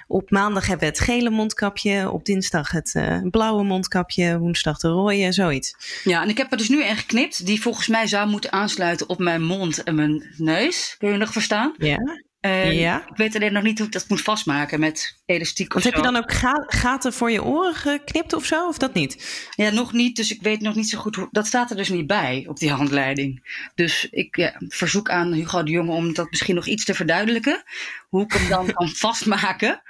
op 0.07 0.31
maandag 0.31 0.67
hebben 0.67 0.87
we 0.87 0.93
het 0.93 1.03
gele 1.03 1.29
mondkapje. 1.29 2.11
Op 2.11 2.25
dinsdag 2.25 2.71
het 2.71 2.95
eh, 2.95 3.19
blauwe 3.29 3.63
mondkapje. 3.63 4.39
Woensdag 4.39 4.77
de 4.77 4.87
rode, 4.87 5.31
zoiets. 5.31 6.01
ja, 6.03 6.21
en 6.21 6.29
ik 6.29 6.37
heb 6.37 6.51
er 6.51 6.57
dus 6.57 6.69
nu 6.69 6.83
een 6.83 6.97
geknipt 6.97 7.45
die 7.45 7.61
volgens 7.61 7.87
mij 7.87 8.07
zou 8.07 8.29
moeten 8.29 8.51
aansluiten 8.51 9.09
op 9.09 9.19
mijn 9.19 9.43
mond 9.43 9.83
en 9.83 9.95
mijn 9.95 10.33
neus. 10.37 10.95
Kun 10.97 11.11
je 11.11 11.17
nog 11.17 11.31
verstaan? 11.31 11.73
Ja. 11.77 11.97
En 12.45 12.75
Ja. 12.75 13.03
Ik 13.09 13.15
weet 13.17 13.35
alleen 13.35 13.53
nog 13.53 13.63
niet 13.63 13.77
hoe 13.77 13.87
ik 13.87 13.93
dat 13.93 14.09
moet 14.09 14.21
vastmaken 14.21 14.79
met 14.79 15.17
elastiek 15.25 15.67
of 15.75 15.83
Want 15.83 15.85
heb 15.85 15.93
je 15.93 15.99
zo. 16.07 16.13
dan 16.13 16.23
ook 16.23 16.31
ga- 16.33 16.63
gaten 16.67 17.13
voor 17.13 17.31
je 17.31 17.43
oren 17.43 17.75
geknipt 17.75 18.33
of 18.33 18.45
zo? 18.45 18.67
Of 18.67 18.77
dat 18.77 18.93
niet? 18.93 19.45
Ja, 19.55 19.69
nog 19.69 19.93
niet. 19.93 20.15
Dus 20.15 20.31
ik 20.31 20.41
weet 20.41 20.61
nog 20.61 20.75
niet 20.75 20.89
zo 20.89 20.97
goed 20.97 21.15
hoe. 21.15 21.27
Dat 21.31 21.47
staat 21.47 21.69
er 21.69 21.75
dus 21.75 21.89
niet 21.89 22.07
bij 22.07 22.45
op 22.47 22.57
die 22.57 22.71
handleiding. 22.71 23.57
Dus 23.75 24.07
ik 24.11 24.35
ja, 24.35 24.53
verzoek 24.67 25.09
aan 25.09 25.33
Hugo 25.33 25.63
de 25.63 25.71
Jonge 25.71 25.91
om 25.91 26.13
dat 26.13 26.29
misschien 26.29 26.55
nog 26.55 26.65
iets 26.67 26.85
te 26.85 26.93
verduidelijken. 26.93 27.63
Hoe 28.09 28.23
ik 28.23 28.33
hem 28.33 28.49
dan 28.49 28.71
kan 28.73 28.89
vastmaken. 28.89 29.81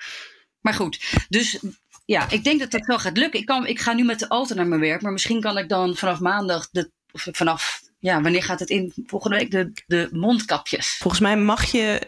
Maar 0.62 0.74
goed, 0.74 1.26
dus 1.30 1.60
ja, 2.06 2.30
ik 2.30 2.44
denk 2.44 2.60
dat 2.60 2.72
dat 2.72 2.86
wel 2.86 3.00
gaat 3.00 3.18
lukken. 3.18 3.40
Ik, 3.40 3.46
kan, 3.46 3.68
ik 3.68 3.80
ga 3.80 3.94
nu 3.94 4.04
met 4.04 4.20
de 4.20 4.28
auto 4.28 4.56
naar 4.56 4.68
mijn 4.68 4.82
werk. 4.82 5.02
Maar 5.02 5.12
misschien 5.12 5.42
kan 5.42 5.58
ik 5.58 5.70
dan 5.70 5.96
vanaf 5.96 6.20
maandag, 6.20 6.70
de, 6.72 6.92
of 7.12 7.28
vanaf, 7.32 7.82
ja, 8.00 8.22
wanneer 8.22 8.44
gaat 8.44 8.60
het 8.60 8.70
in? 8.70 8.94
Volgende 9.06 9.38
week 9.38 9.52
de, 9.52 9.72
de 9.88 10.10
mondkapjes. 10.12 10.88
Volgens 10.88 11.22
mij 11.22 11.38
mag 11.38 11.66
je, 11.72 12.02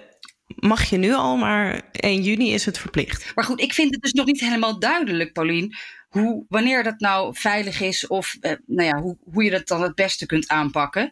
mag 0.55 0.83
je 0.83 0.97
nu 0.97 1.13
al, 1.13 1.37
maar 1.37 1.81
1 1.91 2.23
juni 2.23 2.53
is 2.53 2.65
het 2.65 2.77
verplicht. 2.77 3.35
Maar 3.35 3.45
goed, 3.45 3.61
ik 3.61 3.73
vind 3.73 3.93
het 3.93 4.01
dus 4.01 4.13
nog 4.13 4.25
niet 4.25 4.39
helemaal 4.39 4.79
duidelijk, 4.79 5.33
Paulien, 5.33 5.75
hoe, 6.07 6.45
wanneer 6.47 6.83
dat 6.83 6.99
nou 6.99 7.36
veilig 7.36 7.81
is 7.81 8.07
of 8.07 8.38
eh, 8.39 8.53
nou 8.65 8.88
ja, 8.88 9.01
hoe, 9.01 9.17
hoe 9.31 9.43
je 9.43 9.49
dat 9.49 9.67
dan 9.67 9.81
het 9.81 9.95
beste 9.95 10.25
kunt 10.25 10.47
aanpakken. 10.47 11.12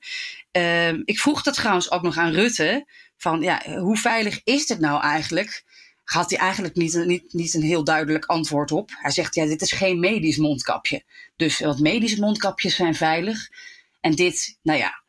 Ehm, 0.52 1.02
ik 1.06 1.20
vroeg 1.20 1.44
dat 1.44 1.54
trouwens 1.54 1.92
ook 1.92 2.02
nog 2.02 2.18
aan 2.18 2.32
Rutte, 2.32 2.86
van 3.18 3.42
ja, 3.42 3.62
hoe 3.80 3.98
veilig 3.98 4.42
is 4.44 4.70
het 4.70 4.80
nou 4.80 5.02
eigenlijk? 5.02 5.64
Had 6.04 6.30
hij 6.30 6.40
eigenlijk 6.40 6.76
niet, 6.76 7.06
niet, 7.06 7.34
niet 7.34 7.54
een 7.54 7.62
heel 7.62 7.84
duidelijk 7.84 8.26
antwoord 8.26 8.72
op. 8.72 8.92
Hij 8.94 9.12
zegt, 9.12 9.36
ja, 9.36 9.46
dit 9.46 9.62
is 9.62 9.72
geen 9.72 10.00
medisch 10.00 10.38
mondkapje. 10.38 11.04
Dus 11.36 11.60
wat 11.60 11.80
medische 11.80 12.20
mondkapjes 12.20 12.76
zijn 12.76 12.96
veilig. 12.96 13.50
En 14.00 14.12
dit, 14.12 14.58
nou 14.62 14.80
ja, 14.80 15.04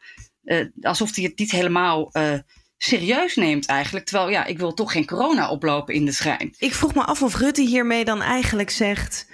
eh, 0.44 0.66
alsof 0.80 1.14
hij 1.14 1.24
het 1.24 1.38
niet 1.38 1.50
helemaal 1.50 2.12
eh, 2.12 2.38
serieus 2.78 3.36
neemt 3.36 3.66
eigenlijk. 3.66 4.06
Terwijl, 4.06 4.30
ja, 4.30 4.44
ik 4.44 4.58
wil 4.58 4.74
toch 4.74 4.92
geen 4.92 5.06
corona 5.06 5.50
oplopen 5.50 5.94
in 5.94 6.04
de 6.04 6.12
schijn. 6.12 6.54
Ik 6.58 6.74
vroeg 6.74 6.94
me 6.94 7.04
af 7.04 7.22
of 7.22 7.36
Rutte 7.36 7.62
hiermee 7.62 8.04
dan 8.04 8.22
eigenlijk 8.22 8.70
zegt... 8.70 9.26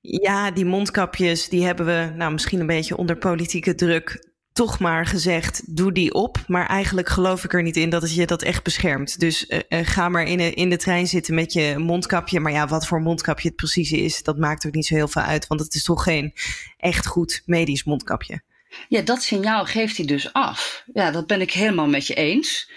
ja, 0.00 0.50
die 0.50 0.64
mondkapjes, 0.64 1.48
die 1.48 1.64
hebben 1.64 1.86
we 1.86 2.12
nou 2.16 2.32
misschien 2.32 2.60
een 2.60 2.66
beetje 2.66 2.96
onder 2.96 3.16
politieke 3.16 3.74
druk... 3.74 4.28
toch 4.52 4.78
maar 4.78 5.06
gezegd, 5.06 5.76
doe 5.76 5.92
die 5.92 6.14
op. 6.14 6.38
Maar 6.46 6.66
eigenlijk 6.66 7.08
geloof 7.08 7.44
ik 7.44 7.52
er 7.52 7.62
niet 7.62 7.76
in 7.76 7.90
dat 7.90 8.02
het 8.02 8.14
je 8.14 8.26
dat 8.26 8.42
echt 8.42 8.62
beschermt. 8.62 9.20
Dus 9.20 9.46
eh, 9.46 9.60
eh, 9.68 9.86
ga 9.86 10.08
maar 10.08 10.24
in 10.24 10.38
de, 10.38 10.54
in 10.54 10.70
de 10.70 10.76
trein 10.76 11.06
zitten 11.06 11.34
met 11.34 11.52
je 11.52 11.74
mondkapje. 11.78 12.40
Maar 12.40 12.52
ja, 12.52 12.66
wat 12.66 12.86
voor 12.86 13.00
mondkapje 13.00 13.48
het 13.48 13.56
precies 13.56 13.92
is... 13.92 14.22
dat 14.22 14.38
maakt 14.38 14.66
ook 14.66 14.74
niet 14.74 14.86
zo 14.86 14.94
heel 14.94 15.08
veel 15.08 15.22
uit. 15.22 15.46
Want 15.46 15.60
het 15.60 15.74
is 15.74 15.84
toch 15.84 16.02
geen 16.02 16.32
echt 16.76 17.06
goed 17.06 17.42
medisch 17.46 17.84
mondkapje. 17.84 18.42
Ja, 18.88 19.02
dat 19.02 19.22
signaal 19.22 19.64
geeft 19.64 19.96
hij 19.96 20.06
dus 20.06 20.32
af. 20.32 20.82
Ja, 20.92 21.10
dat 21.10 21.26
ben 21.26 21.40
ik 21.40 21.52
helemaal 21.52 21.88
met 21.88 22.06
je 22.06 22.14
eens. 22.14 22.70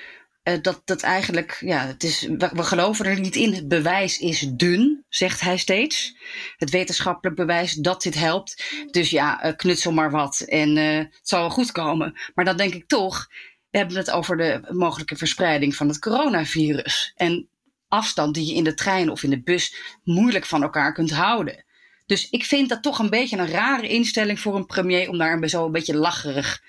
Eh, 0.43 0.62
dat, 0.62 0.82
dat 0.86 1.01
eigenlijk, 1.01 1.58
ja, 1.60 1.86
het 1.86 2.03
is, 2.03 2.21
we, 2.38 2.63
geloven 2.63 3.06
er 3.06 3.19
niet 3.19 3.36
in. 3.36 3.53
Het 3.53 3.67
bewijs 3.67 4.19
is 4.19 4.39
dun, 4.39 5.06
zegt 5.10 5.41
hij 5.41 5.58
steeds. 5.58 6.15
Het 6.58 6.69
wetenschappelijk 6.69 7.36
bewijs 7.36 7.73
dat 7.73 8.01
dit 8.01 8.15
helpt. 8.15 8.63
Dus 8.91 9.10
ja, 9.10 9.41
eh, 9.41 9.56
knutsel 9.56 9.91
maar 9.91 10.12
wat 10.12 10.39
en 10.39 10.77
eh, 10.77 10.97
het 10.97 11.19
zal 11.21 11.39
wel 11.39 11.49
goed 11.49 11.71
komen. 11.71 12.19
Maar 12.36 12.45
dan 12.45 12.58
denk 12.58 12.73
ik 12.73 12.88
toch, 12.88 13.27
we 13.69 13.77
hebben 13.77 13.97
het 13.97 14.12
over 14.12 14.38
de 14.38 14.62
mogelijke 14.69 15.15
verspreiding 15.15 15.75
van 15.75 15.88
het 15.88 15.99
coronavirus. 15.99 17.13
En 17.15 17.47
afstand 17.88 18.34
die 18.34 18.45
je 18.45 18.53
in 18.53 18.63
de 18.63 18.73
trein 18.73 19.10
of 19.10 19.23
in 19.23 19.29
de 19.29 19.41
bus 19.41 19.75
moeilijk 20.03 20.45
van 20.45 20.63
elkaar 20.63 20.93
kunt 20.93 21.12
houden. 21.12 21.63
Dus 22.06 22.29
ik 22.29 22.45
vind 22.45 22.69
dat 22.69 22.84
toch 22.84 22.99
een 22.99 23.10
beetje 23.10 23.38
een 23.38 23.51
rare 23.51 23.88
instelling 23.88 24.39
voor 24.39 24.56
een 24.56 24.65
premier 24.65 25.10
om 25.10 25.17
daar 25.17 25.49
zo 25.49 25.65
een 25.65 25.71
beetje 25.71 25.95
lacherig 25.97 26.62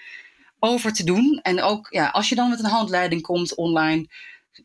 over 0.65 0.93
te 0.93 1.05
doen. 1.05 1.39
En 1.43 1.63
ook 1.63 1.87
ja, 1.91 2.09
als 2.09 2.29
je 2.29 2.35
dan 2.35 2.51
met 2.51 2.59
een 2.59 2.65
handleiding 2.65 3.23
komt 3.23 3.55
online, 3.55 4.07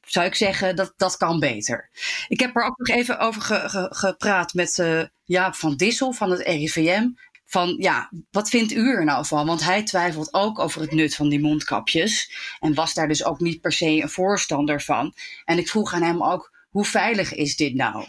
zou 0.06 0.26
ik 0.26 0.36
zeggen 0.36 0.76
dat 0.76 0.94
dat 0.98 1.18
kan 1.18 1.40
beter. 1.40 1.90
Ik 2.28 2.40
heb 2.40 2.56
er 2.56 2.64
ook 2.64 2.78
nog 2.78 2.98
even 2.98 3.20
over 3.20 3.42
ge- 3.42 3.70
ge- 3.70 3.88
gepraat 3.96 4.54
met 4.54 4.80
eh, 4.80 5.02
Jaap 5.24 5.56
van 5.56 5.76
Dissel 5.76 6.12
van 6.14 6.32
het 6.32 6.40
RIVM. 6.42 7.08
Van 7.46 7.76
ja, 7.80 8.10
wat 8.32 8.50
vindt 8.50 8.72
u 8.72 8.90
er 8.90 9.06
nou 9.06 9.26
van? 9.26 9.46
Want 9.46 9.64
hij 9.64 9.84
twijfelt 9.84 10.34
ook 10.34 10.60
over 10.60 10.82
het 10.82 10.92
nut 10.92 11.16
van 11.16 11.30
die 11.30 11.40
mondkapjes. 11.40 12.32
En 12.60 12.74
was 12.74 12.94
daar 12.94 13.08
dus 13.08 13.26
ook 13.26 13.40
niet 13.40 13.62
per 13.62 13.72
se 13.72 14.02
een 14.02 14.10
voorstander 14.10 14.82
van. 14.82 15.14
En 15.46 15.58
ik 15.58 15.70
vroeg 15.70 15.94
aan 15.94 16.02
hem 16.04 16.24
ook: 16.24 16.52
hoe 16.70 16.86
veilig 16.86 17.34
is 17.34 17.56
dit 17.56 17.74
nou? 17.76 18.06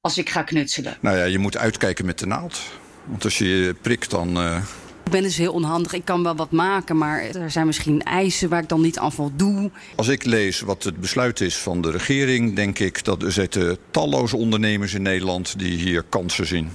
Als 0.00 0.18
ik 0.18 0.30
ga 0.30 0.42
knutselen. 0.42 0.96
Nou 1.00 1.16
ja, 1.16 1.24
je 1.24 1.38
moet 1.38 1.56
uitkijken 1.56 2.06
met 2.06 2.18
de 2.18 2.26
naald. 2.26 2.60
Want 3.04 3.24
als 3.24 3.38
je 3.38 3.46
je 3.48 3.74
prikt, 3.74 4.10
dan. 4.10 4.36
eh, 4.36 4.62
Ik 5.04 5.10
ben 5.10 5.22
dus 5.22 5.36
heel 5.36 5.52
onhandig. 5.52 5.92
Ik 5.92 6.04
kan 6.04 6.22
wel 6.22 6.36
wat 6.36 6.50
maken, 6.50 6.96
maar 6.96 7.22
er 7.22 7.50
zijn 7.50 7.66
misschien 7.66 8.02
eisen 8.02 8.48
waar 8.48 8.62
ik 8.62 8.68
dan 8.68 8.80
niet 8.80 8.98
aan 8.98 9.12
voldoe. 9.12 9.70
Als 9.96 10.08
ik 10.08 10.24
lees 10.24 10.60
wat 10.60 10.82
het 10.82 11.00
besluit 11.00 11.40
is 11.40 11.56
van 11.56 11.80
de 11.80 11.90
regering, 11.90 12.56
denk 12.56 12.78
ik 12.78 13.04
dat 13.04 13.22
er 13.22 13.32
zitten 13.32 13.78
talloze 13.90 14.36
ondernemers 14.36 14.94
in 14.94 15.02
Nederland 15.02 15.58
die 15.58 15.78
hier 15.78 16.02
kansen 16.02 16.46
zien. 16.46 16.70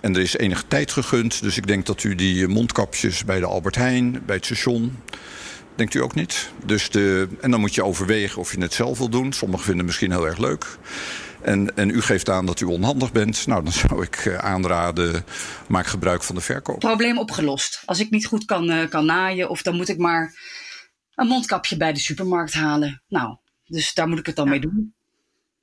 En 0.00 0.14
er 0.14 0.20
is 0.20 0.36
enige 0.36 0.66
tijd 0.68 0.92
gegund, 0.92 1.42
dus 1.42 1.56
ik 1.56 1.66
denk 1.66 1.86
dat 1.86 2.02
u 2.02 2.14
die 2.14 2.48
mondkapjes 2.48 3.24
bij 3.24 3.40
de 3.40 3.46
Albert 3.46 3.74
Heijn, 3.74 4.22
bij 4.26 4.36
het 4.36 4.44
station. 4.44 4.98
Denkt 5.74 5.94
u 5.94 6.02
ook 6.02 6.14
niet? 6.14 6.50
Dus 6.64 6.90
de, 6.90 7.28
en 7.40 7.50
dan 7.50 7.60
moet 7.60 7.74
je 7.74 7.84
overwegen 7.84 8.40
of 8.40 8.54
je 8.54 8.60
het 8.60 8.74
zelf 8.74 8.98
wil 8.98 9.08
doen. 9.08 9.32
Sommigen 9.32 9.64
vinden 9.64 9.84
het 9.84 9.86
misschien 9.86 10.10
heel 10.10 10.26
erg 10.26 10.38
leuk. 10.38 10.78
En, 11.44 11.76
en 11.76 11.90
u 11.90 12.00
geeft 12.00 12.28
aan 12.28 12.46
dat 12.46 12.60
u 12.60 12.64
onhandig 12.64 13.12
bent. 13.12 13.46
Nou, 13.46 13.62
dan 13.62 13.72
zou 13.72 14.02
ik 14.02 14.16
eh, 14.16 14.38
aanraden, 14.38 15.24
maak 15.68 15.86
gebruik 15.86 16.22
van 16.22 16.34
de 16.34 16.40
verkoop. 16.40 16.78
Probleem 16.78 17.18
opgelost. 17.18 17.82
Als 17.84 18.00
ik 18.00 18.10
niet 18.10 18.26
goed 18.26 18.44
kan, 18.44 18.70
eh, 18.70 18.88
kan 18.88 19.06
naaien, 19.06 19.48
of 19.48 19.62
dan 19.62 19.76
moet 19.76 19.88
ik 19.88 19.98
maar 19.98 20.38
een 21.14 21.26
mondkapje 21.26 21.76
bij 21.76 21.92
de 21.92 22.00
supermarkt 22.00 22.54
halen. 22.54 23.02
Nou, 23.08 23.36
dus 23.64 23.94
daar 23.94 24.08
moet 24.08 24.18
ik 24.18 24.26
het 24.26 24.36
dan 24.36 24.48
mee 24.48 24.60
doen. 24.60 24.94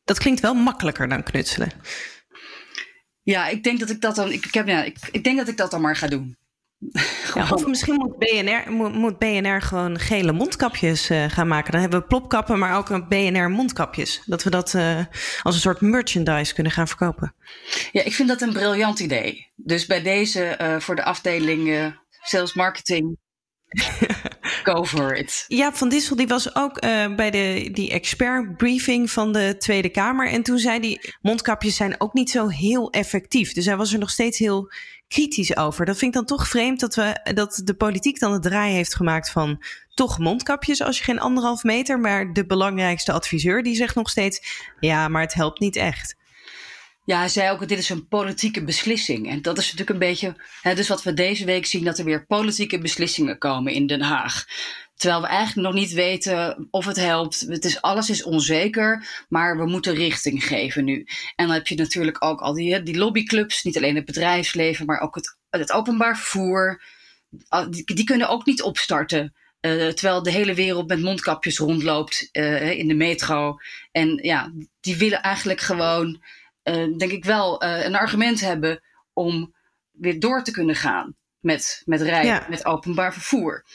Dat 0.04 0.20
klinkt 0.20 0.40
wel 0.40 0.54
makkelijker 0.54 1.10
dan 1.10 1.24
knutselen. 1.24 1.72
Ja, 3.24 3.48
ik 3.48 3.64
denk 3.64 3.80
dat 3.80 3.90
ik 3.90 4.02
dat 4.02 4.16
dan. 4.16 4.32
Ik, 4.32 4.46
ik, 4.46 4.54
heb, 4.54 4.68
ja, 4.68 4.84
ik, 4.84 4.98
ik 5.12 5.24
denk 5.24 5.38
dat 5.38 5.48
ik 5.48 5.58
dat 5.58 5.72
dan 5.72 5.82
maar 5.82 5.96
ga 5.96 6.08
doen. 6.08 6.38
Ja, 7.34 7.50
of 7.50 7.66
misschien 7.68 7.94
moet 7.94 8.18
BNR, 8.18 8.72
moet, 8.72 9.18
BNR 9.18 9.62
gewoon 9.62 10.00
gele 10.00 10.32
mondkapjes 10.32 11.10
eh, 11.10 11.26
gaan 11.30 11.48
maken. 11.48 11.72
Dan 11.72 11.82
hebben 11.82 12.00
we 12.00 12.06
plopkappen, 12.06 12.60
maar 12.60 12.78
ook 12.78 12.90
een 12.90 13.08
BNR 13.08 13.50
mondkapjes. 13.50 14.22
Dat 14.26 14.44
we 14.44 14.50
dat 14.50 14.74
eh, 14.74 15.00
als 15.42 15.56
een 15.56 15.62
soort 15.62 15.82
merchandise 15.82 16.54
kunnen 16.54 16.72
gaan 16.72 16.88
verkopen. 16.88 17.36
Ja, 17.92 18.04
ik 18.04 18.14
vind 18.14 18.28
dat 18.28 18.42
een 18.42 18.54
briljant 18.54 19.00
idee. 19.00 19.52
Dus 19.56 19.86
bij 19.86 20.02
deze 20.02 20.44
eh, 20.44 20.80
voor 20.80 20.96
de 20.96 21.04
afdeling 21.04 21.94
sales 22.22 22.54
marketing. 22.54 23.18
Go 24.64 24.86
for 24.86 25.16
it. 25.16 25.46
Ja, 25.48 25.74
Van 25.74 25.90
Dissel 25.90 26.16
die 26.16 26.28
was 26.28 26.56
ook 26.56 26.84
uh, 26.84 27.16
bij 27.16 27.32
de, 27.32 27.70
die 27.72 27.92
expertbriefing 27.92 29.12
van 29.12 29.34
de 29.34 29.56
Tweede 29.58 29.90
Kamer. 29.90 30.30
En 30.30 30.44
toen 30.44 30.58
zei 30.58 30.80
hij, 30.80 31.14
mondkapjes 31.22 31.76
zijn 31.76 32.02
ook 32.02 32.14
niet 32.14 32.30
zo 32.30 32.48
heel 32.48 32.92
effectief. 32.92 33.54
Dus 33.54 33.66
hij 33.66 33.78
was 33.78 33.94
er 33.94 34.00
nog 34.00 34.10
steeds 34.10 34.40
heel 34.40 34.72
kritisch 35.10 35.58
over. 35.58 35.86
Dat 35.86 35.98
vind 35.98 36.16
ik 36.16 36.18
dan 36.18 36.38
toch 36.38 36.48
vreemd 36.48 36.80
dat, 36.80 36.96
we, 36.96 37.32
dat 37.34 37.62
de 37.64 37.74
politiek 37.74 38.20
dan 38.20 38.34
het 38.34 38.42
draai 38.42 38.74
heeft 38.74 38.96
gemaakt 38.96 39.30
van 39.30 39.64
toch 39.94 40.20
mondkapjes 40.20 40.82
als 40.82 40.98
je 40.98 41.04
geen 41.04 41.20
anderhalf 41.20 41.64
meter. 41.64 42.00
Maar 42.00 42.34
de 42.34 42.46
belangrijkste 42.46 43.12
adviseur 43.12 43.64
die 43.64 43.76
zegt 43.76 43.96
nog 43.96 44.10
steeds, 44.10 44.42
ja, 44.80 45.08
maar 45.08 45.22
het 45.22 45.34
helpt 45.34 45.60
niet 45.60 45.76
echt. 45.76 46.18
Ja, 47.06 47.18
hij 47.18 47.30
zei 47.30 47.52
ook, 47.52 47.68
dit 47.68 47.78
is 47.78 47.90
een 47.90 48.08
politieke 48.08 48.64
beslissing. 48.64 49.30
En 49.30 49.42
dat 49.42 49.58
is 49.58 49.64
natuurlijk 49.64 49.90
een 49.90 50.08
beetje, 50.08 50.36
hè, 50.62 50.76
dus 50.76 50.88
wat 50.88 51.04
we 51.04 51.14
deze 51.14 51.46
week 51.46 51.66
zien, 51.66 51.84
dat 51.84 51.98
er 51.98 52.06
weer 52.06 52.26
politieke 52.26 52.80
beslissingen 52.80 53.38
komen 53.38 53.74
in 53.74 53.88
Den 53.88 54.02
Haag. 54.02 54.46
Terwijl 55.00 55.22
we 55.22 55.28
eigenlijk 55.28 55.68
nog 55.68 55.78
niet 55.82 55.92
weten 55.92 56.68
of 56.72 56.86
het 56.86 56.96
helpt. 56.96 57.40
Het 57.40 57.66
is, 57.66 57.82
alles 57.82 58.10
is 58.10 58.24
onzeker, 58.24 59.26
maar 59.30 59.58
we 59.58 59.66
moeten 59.66 59.94
richting 59.94 60.44
geven 60.44 60.86
nu. 60.86 61.08
En 61.36 61.46
dan 61.46 61.56
heb 61.56 61.68
je 61.68 61.76
natuurlijk 61.76 62.26
ook 62.26 62.42
al 62.42 62.54
die, 62.54 62.84
die 62.84 62.98
lobbyclubs, 62.98 63.64
niet 63.64 63.78
alleen 63.78 63.96
het 63.96 64.06
bedrijfsleven, 64.06 64.86
maar 64.86 65.00
ook 65.00 65.16
het, 65.16 65.38
het 65.50 65.72
openbaar 65.72 66.18
vervoer. 66.18 66.82
Die, 67.70 67.94
die 67.94 68.04
kunnen 68.04 68.30
ook 68.30 68.46
niet 68.46 68.62
opstarten. 68.62 69.34
Uh, 69.62 69.88
terwijl 69.88 70.24
de 70.24 70.32
hele 70.32 70.54
wereld 70.54 70.88
met 70.88 71.02
mondkapjes 71.02 71.58
rondloopt 71.58 72.30
uh, 72.32 72.72
in 72.72 72.88
de 72.88 72.94
metro. 72.94 73.58
En 73.92 74.20
ja, 74.22 74.52
die 74.80 74.98
willen 74.98 75.22
eigenlijk 75.22 75.60
gewoon 75.60 76.24
uh, 76.64 76.98
denk 76.98 77.12
ik 77.12 77.26
wel 77.26 77.64
een 77.64 77.96
argument 77.96 78.40
hebben 78.42 78.84
om 79.14 79.56
weer 79.92 80.20
door 80.20 80.44
te 80.44 80.52
kunnen 80.52 80.76
gaan 80.76 81.16
met, 81.40 81.82
met 81.86 82.02
rijden, 82.02 82.50
met 82.50 82.66
openbaar 82.66 83.14
vervoer. 83.14 83.66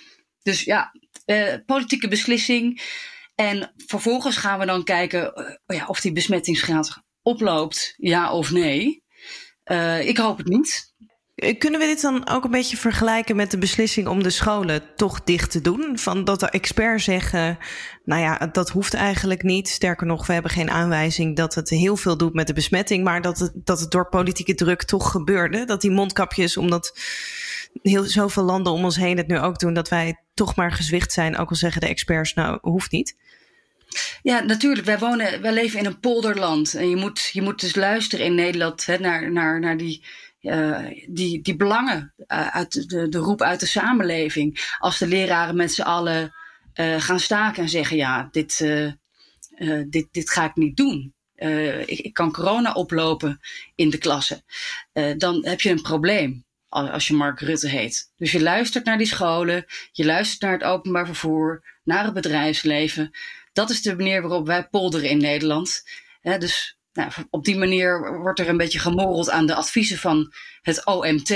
Dus 0.42 0.64
ja, 0.64 0.92
uh, 1.26 1.54
politieke 1.66 2.08
beslissing. 2.08 2.82
En 3.34 3.72
vervolgens 3.86 4.36
gaan 4.36 4.58
we 4.58 4.66
dan 4.66 4.84
kijken 4.84 5.32
ja, 5.66 5.86
of 5.86 6.00
die 6.00 6.12
besmettingsgraad 6.12 7.02
oploopt, 7.22 7.94
ja 7.96 8.32
of 8.32 8.50
nee. 8.50 9.02
ik 10.00 10.16
hoop 10.16 10.38
het 10.38 10.46
niet. 10.46 10.94
Eh, 11.34 11.58
kunnen 11.58 11.80
we 11.80 11.86
dit 11.86 12.00
dan 12.00 12.28
ook 12.28 12.44
een 12.44 12.50
beetje 12.50 12.76
vergelijken 12.76 13.36
met 13.36 13.50
de 13.50 13.58
beslissing 13.58 14.06
om 14.08 14.22
de 14.22 14.30
scholen 14.30 14.82
toch 14.96 15.22
dicht 15.22 15.50
te 15.50 15.60
doen? 15.60 15.98
Van 15.98 16.24
dat 16.24 16.40
de 16.40 16.50
experts 16.50 17.04
zeggen, 17.04 17.58
nou 18.04 18.20
ja, 18.20 18.48
dat 18.52 18.70
hoeft 18.70 18.94
eigenlijk 18.94 19.42
niet. 19.42 19.68
Sterker 19.68 20.06
nog, 20.06 20.26
we 20.26 20.32
hebben 20.32 20.50
geen 20.50 20.70
aanwijzing 20.70 21.36
dat 21.36 21.54
het 21.54 21.70
heel 21.70 21.96
veel 21.96 22.16
doet 22.16 22.34
met 22.34 22.46
de 22.46 22.52
besmetting, 22.52 23.04
maar 23.04 23.22
dat 23.22 23.38
het, 23.38 23.52
dat 23.54 23.80
het 23.80 23.90
door 23.90 24.08
politieke 24.08 24.54
druk 24.54 24.82
toch 24.82 25.10
gebeurde. 25.10 25.64
Dat 25.64 25.80
die 25.80 25.90
mondkapjes, 25.90 26.56
omdat 26.56 26.98
heel 27.82 28.04
zoveel 28.04 28.42
landen 28.42 28.72
om 28.72 28.84
ons 28.84 28.96
heen 28.96 29.16
het 29.16 29.26
nu 29.26 29.38
ook 29.38 29.58
doen, 29.58 29.74
dat 29.74 29.88
wij 29.88 30.20
toch 30.34 30.54
maar 30.54 30.72
gezwicht 30.72 31.12
zijn, 31.12 31.36
ook 31.36 31.50
al 31.50 31.56
zeggen 31.56 31.80
de 31.80 31.88
experts, 31.88 32.34
nou, 32.34 32.58
hoeft 32.62 32.90
niet. 32.90 33.16
Ja, 34.22 34.40
natuurlijk. 34.40 34.86
Wij, 34.86 34.98
wonen, 34.98 35.40
wij 35.40 35.52
leven 35.52 35.78
in 35.78 35.86
een 35.86 36.00
polderland. 36.00 36.74
En 36.74 36.88
je 36.88 36.96
moet, 36.96 37.30
je 37.32 37.42
moet 37.42 37.60
dus 37.60 37.74
luisteren 37.74 38.24
in 38.24 38.34
Nederland 38.34 38.86
hè, 38.86 38.98
naar, 38.98 39.32
naar, 39.32 39.60
naar 39.60 39.76
die 39.76 40.04
uh, 40.44 40.86
die, 41.08 41.42
die 41.42 41.56
belangen 41.56 42.14
uh, 42.18 42.46
uit 42.46 42.88
de, 42.88 43.08
de 43.08 43.18
roep 43.18 43.42
uit 43.42 43.60
de 43.60 43.66
samenleving. 43.66 44.76
Als 44.78 44.98
de 44.98 45.06
leraren 45.06 45.56
met 45.56 45.72
z'n 45.72 45.82
allen 45.82 46.34
uh, 46.74 47.00
gaan 47.00 47.20
staken 47.20 47.62
en 47.62 47.68
zeggen: 47.68 47.96
Ja, 47.96 48.28
dit, 48.30 48.58
dit, 49.86 50.08
dit 50.10 50.30
ga 50.30 50.44
ik 50.44 50.56
niet 50.56 50.76
doen. 50.76 51.14
Ik, 51.86 51.98
ik, 51.98 52.12
kan 52.12 52.32
corona 52.32 52.72
oplopen 52.72 53.40
in 53.74 53.90
de 53.90 53.98
klasse. 53.98 54.42
dan 55.16 55.46
heb 55.46 55.60
je 55.60 55.70
een 55.70 55.82
probleem 55.82 56.44
als 56.74 57.06
je 57.06 57.14
Mark 57.14 57.40
Rutte 57.40 57.68
heet. 57.68 58.12
Dus 58.16 58.32
je 58.32 58.42
luistert 58.42 58.84
naar 58.84 58.98
die 58.98 59.06
scholen, 59.06 59.64
je 59.92 60.04
luistert 60.04 60.40
naar 60.40 60.52
het 60.52 60.62
openbaar 60.62 61.06
vervoer, 61.06 61.64
naar 61.84 62.04
het 62.04 62.14
bedrijfsleven. 62.14 63.10
Dat 63.52 63.70
is 63.70 63.82
de 63.82 63.96
manier 63.96 64.22
waarop 64.22 64.46
wij 64.46 64.68
polderen 64.68 65.08
in 65.08 65.18
Nederland. 65.18 65.82
dus 66.22 66.78
nou, 66.92 67.10
op 67.30 67.44
die 67.44 67.56
manier 67.56 68.18
wordt 68.20 68.40
er 68.40 68.48
een 68.48 68.56
beetje 68.56 68.78
gemorreld 68.78 69.30
aan 69.30 69.46
de 69.46 69.54
adviezen 69.54 69.98
van 69.98 70.32
het 70.62 70.86
OMT. 70.86 71.34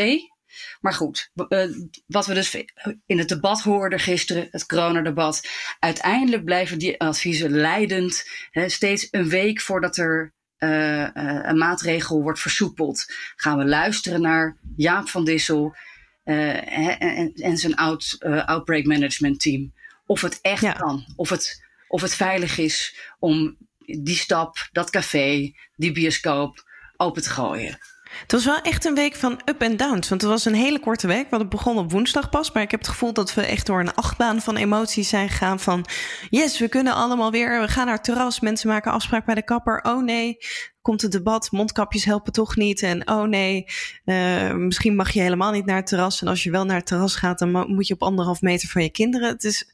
Maar 0.80 0.92
goed, 0.92 1.30
uh, 1.48 1.64
wat 2.06 2.26
we 2.26 2.34
dus 2.34 2.64
in 3.06 3.18
het 3.18 3.28
debat 3.28 3.60
hoorden 3.60 3.98
gisteren, 3.98 4.48
het 4.50 4.66
coronadebat, 4.66 5.48
uiteindelijk 5.78 6.44
blijven 6.44 6.78
die 6.78 7.00
adviezen 7.00 7.50
leidend. 7.50 8.24
Steeds 8.66 9.08
een 9.10 9.28
week 9.28 9.60
voordat 9.60 9.96
er 9.96 10.34
uh, 10.58 11.08
een 11.42 11.58
maatregel 11.58 12.22
wordt 12.22 12.40
versoepeld, 12.40 13.04
gaan 13.36 13.58
we 13.58 13.64
luisteren 13.64 14.20
naar 14.20 14.56
Jaap 14.76 15.08
van 15.08 15.24
Dissel 15.24 15.76
en, 16.24 17.32
en, 17.34 17.56
zijn 17.56 17.74
out, 17.74 18.16
outbreak 18.20 18.84
management 18.84 19.40
team. 19.40 19.72
Of 20.06 20.20
het 20.20 20.38
echt 20.42 20.62
ja. 20.62 20.72
kan, 20.72 21.04
of 21.16 21.28
het, 21.28 21.64
of 21.88 22.00
het 22.00 22.14
veilig 22.14 22.58
is 22.58 22.96
om 23.18 23.56
die 23.78 24.16
stap, 24.16 24.68
dat 24.72 24.90
café, 24.90 25.52
die 25.76 25.92
bioscoop 25.92 26.64
open 26.96 27.22
te 27.22 27.30
gooien. 27.30 27.78
Het 28.22 28.32
was 28.32 28.44
wel 28.44 28.60
echt 28.60 28.84
een 28.84 28.94
week 28.94 29.14
van 29.14 29.40
up 29.44 29.62
en 29.62 29.76
downs. 29.76 30.08
Want 30.08 30.20
het 30.20 30.30
was 30.30 30.44
een 30.44 30.54
hele 30.54 30.80
korte 30.80 31.06
week. 31.06 31.30
Want 31.30 31.42
het 31.42 31.50
begon 31.50 31.78
op 31.78 31.90
woensdag 31.90 32.28
pas. 32.28 32.52
Maar 32.52 32.62
ik 32.62 32.70
heb 32.70 32.80
het 32.80 32.88
gevoel 32.88 33.12
dat 33.12 33.34
we 33.34 33.42
echt 33.42 33.66
door 33.66 33.80
een 33.80 33.94
achtbaan 33.94 34.40
van 34.40 34.56
emoties 34.56 35.08
zijn 35.08 35.28
gegaan. 35.28 35.60
Van 35.60 35.86
yes, 36.30 36.58
we 36.58 36.68
kunnen 36.68 36.94
allemaal 36.94 37.30
weer. 37.30 37.60
We 37.60 37.68
gaan 37.68 37.86
naar 37.86 37.94
het 37.94 38.04
terras. 38.04 38.40
Mensen 38.40 38.68
maken 38.68 38.92
afspraak 38.92 39.24
bij 39.24 39.34
de 39.34 39.44
kapper. 39.44 39.80
Oh 39.82 40.02
nee, 40.02 40.36
komt 40.82 41.02
het 41.02 41.12
debat. 41.12 41.50
Mondkapjes 41.50 42.04
helpen 42.04 42.32
toch 42.32 42.56
niet. 42.56 42.82
En 42.82 43.08
oh 43.08 43.22
nee, 43.22 43.64
uh, 44.04 44.52
misschien 44.52 44.96
mag 44.96 45.10
je 45.10 45.20
helemaal 45.20 45.52
niet 45.52 45.66
naar 45.66 45.76
het 45.76 45.86
terras. 45.86 46.20
En 46.20 46.28
als 46.28 46.42
je 46.42 46.50
wel 46.50 46.64
naar 46.64 46.76
het 46.76 46.86
terras 46.86 47.16
gaat, 47.16 47.38
dan 47.38 47.50
moet 47.50 47.86
je 47.86 47.94
op 47.94 48.02
anderhalf 48.02 48.40
meter 48.40 48.68
van 48.68 48.82
je 48.82 48.90
kinderen. 48.90 49.28
Het 49.28 49.44
is 49.44 49.72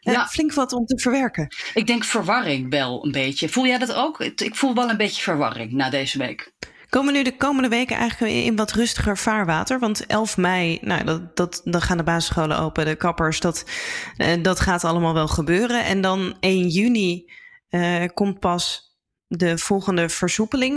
ja. 0.00 0.26
flink 0.26 0.52
wat 0.52 0.72
om 0.72 0.86
te 0.86 0.98
verwerken. 0.98 1.48
Ik 1.74 1.86
denk 1.86 2.04
verwarring 2.04 2.70
wel 2.70 3.04
een 3.04 3.12
beetje. 3.12 3.48
Voel 3.48 3.66
jij 3.66 3.78
dat 3.78 3.94
ook? 3.94 4.20
Ik 4.20 4.54
voel 4.54 4.74
wel 4.74 4.90
een 4.90 4.96
beetje 4.96 5.22
verwarring 5.22 5.72
na 5.72 5.90
deze 5.90 6.18
week. 6.18 6.52
Komen 6.94 7.12
nu 7.12 7.22
de 7.22 7.36
komende 7.36 7.68
weken 7.68 7.96
eigenlijk 7.96 8.32
in 8.32 8.56
wat 8.56 8.72
rustiger 8.72 9.18
vaarwater? 9.18 9.78
Want 9.78 10.06
11 10.06 10.36
mei, 10.36 10.78
nou, 10.80 11.04
dat, 11.04 11.36
dat, 11.36 11.60
dan 11.64 11.80
gaan 11.82 11.96
de 11.96 12.02
basisscholen 12.02 12.58
open, 12.58 12.84
de 12.84 12.94
kappers, 12.94 13.40
dat, 13.40 13.64
uh, 14.16 14.42
dat 14.42 14.60
gaat 14.60 14.84
allemaal 14.84 15.14
wel 15.14 15.28
gebeuren. 15.28 15.84
En 15.84 16.00
dan 16.00 16.36
1 16.40 16.68
juni 16.68 17.32
uh, 17.70 18.04
komt 18.14 18.40
pas 18.40 18.93
de 19.36 19.58
volgende 19.58 20.08
versoepeling. 20.08 20.76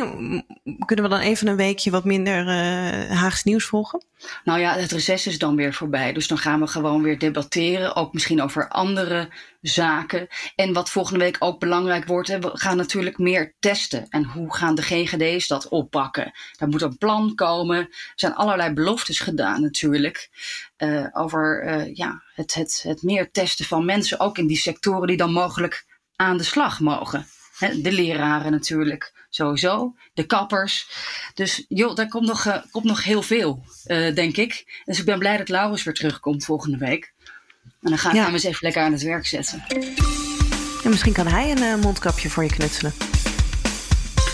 Kunnen 0.86 1.06
we 1.06 1.12
dan 1.12 1.20
even 1.20 1.48
een 1.48 1.56
weekje 1.56 1.92
wat 1.92 2.04
minder 2.04 2.40
uh, 2.48 3.18
Haags 3.18 3.44
nieuws 3.44 3.66
volgen? 3.66 4.06
Nou 4.44 4.60
ja, 4.60 4.74
het 4.74 4.92
reces 4.92 5.28
is 5.28 5.38
dan 5.38 5.56
weer 5.56 5.74
voorbij. 5.74 6.14
Dus 6.14 6.28
dan 6.28 6.38
gaan 6.38 6.60
we 6.60 6.68
gewoon 6.68 7.02
weer 7.02 7.20
debatteren. 7.20 7.96
Ook 7.96 8.14
misschien 8.14 8.42
over 8.42 8.68
andere 8.68 9.30
zaken. 9.62 10.28
En 10.56 10.74
wat 10.74 10.90
volgende 10.90 11.20
week 11.20 11.36
ook 11.40 11.60
belangrijk 11.60 12.06
wordt, 12.06 12.28
we 12.28 12.50
gaan 12.54 12.78
natuurlijk 12.78 13.18
meer 13.18 13.56
testen. 13.60 14.06
En 14.10 14.24
hoe 14.24 14.56
gaan 14.56 14.76
de 14.76 14.82
GGD's 14.82 15.48
dat 15.48 15.68
oppakken? 15.68 16.32
Daar 16.58 16.70
moet 16.70 16.82
een 16.82 16.98
plan 16.98 17.36
komen. 17.36 17.78
Er 17.78 17.90
zijn 18.16 18.36
allerlei 18.36 18.74
beloftes 18.74 19.20
gedaan 19.20 19.62
natuurlijk. 19.62 20.30
Uh, 20.78 21.08
over 21.12 21.64
uh, 21.66 21.96
ja, 21.96 22.22
het, 22.34 22.54
het, 22.54 22.84
het 22.88 23.04
meer 23.04 23.32
testen 23.32 23.66
van 23.66 23.86
mensen, 23.86 24.20
ook 24.20 24.38
in 24.38 24.48
die 24.48 24.58
sectoren 24.58 25.08
die 25.08 25.18
dan 25.18 25.32
mogelijk 25.32 25.86
aan 26.16 26.38
de 26.38 26.44
slag 26.44 26.80
mogen. 26.80 27.26
De 27.60 27.92
leraren 27.92 28.52
natuurlijk, 28.52 29.26
sowieso. 29.30 29.96
De 30.14 30.26
kappers. 30.26 30.90
Dus 31.34 31.66
joh, 31.68 31.96
daar 31.96 32.08
komt 32.08 32.28
nog, 32.28 32.46
uh, 32.46 32.58
komt 32.72 32.86
nog 32.86 33.04
heel 33.04 33.22
veel, 33.22 33.66
uh, 33.86 34.16
denk 34.16 34.38
ik. 34.38 34.82
Dus 34.86 35.00
ik 35.00 35.06
ben 35.06 35.20
blij 35.20 35.38
dat 35.38 35.50
Laurens 35.50 35.84
weer 35.84 35.94
terugkomt 35.94 36.46
volgende 36.46 36.78
week. 36.78 37.14
En 37.64 37.90
dan 37.90 37.98
ga 37.98 38.10
ik 38.10 38.16
ja. 38.16 38.24
hem 38.24 38.34
eens 38.34 38.44
even 38.44 38.60
lekker 38.62 38.82
aan 38.82 38.92
het 38.92 39.02
werk 39.02 39.26
zetten. 39.26 39.64
En 40.84 40.90
misschien 40.90 41.14
kan 41.14 41.28
hij 41.28 41.52
een 41.52 41.64
uh, 41.64 41.76
mondkapje 41.76 42.30
voor 42.30 42.44
je 42.44 42.50
knutselen. 42.50 42.94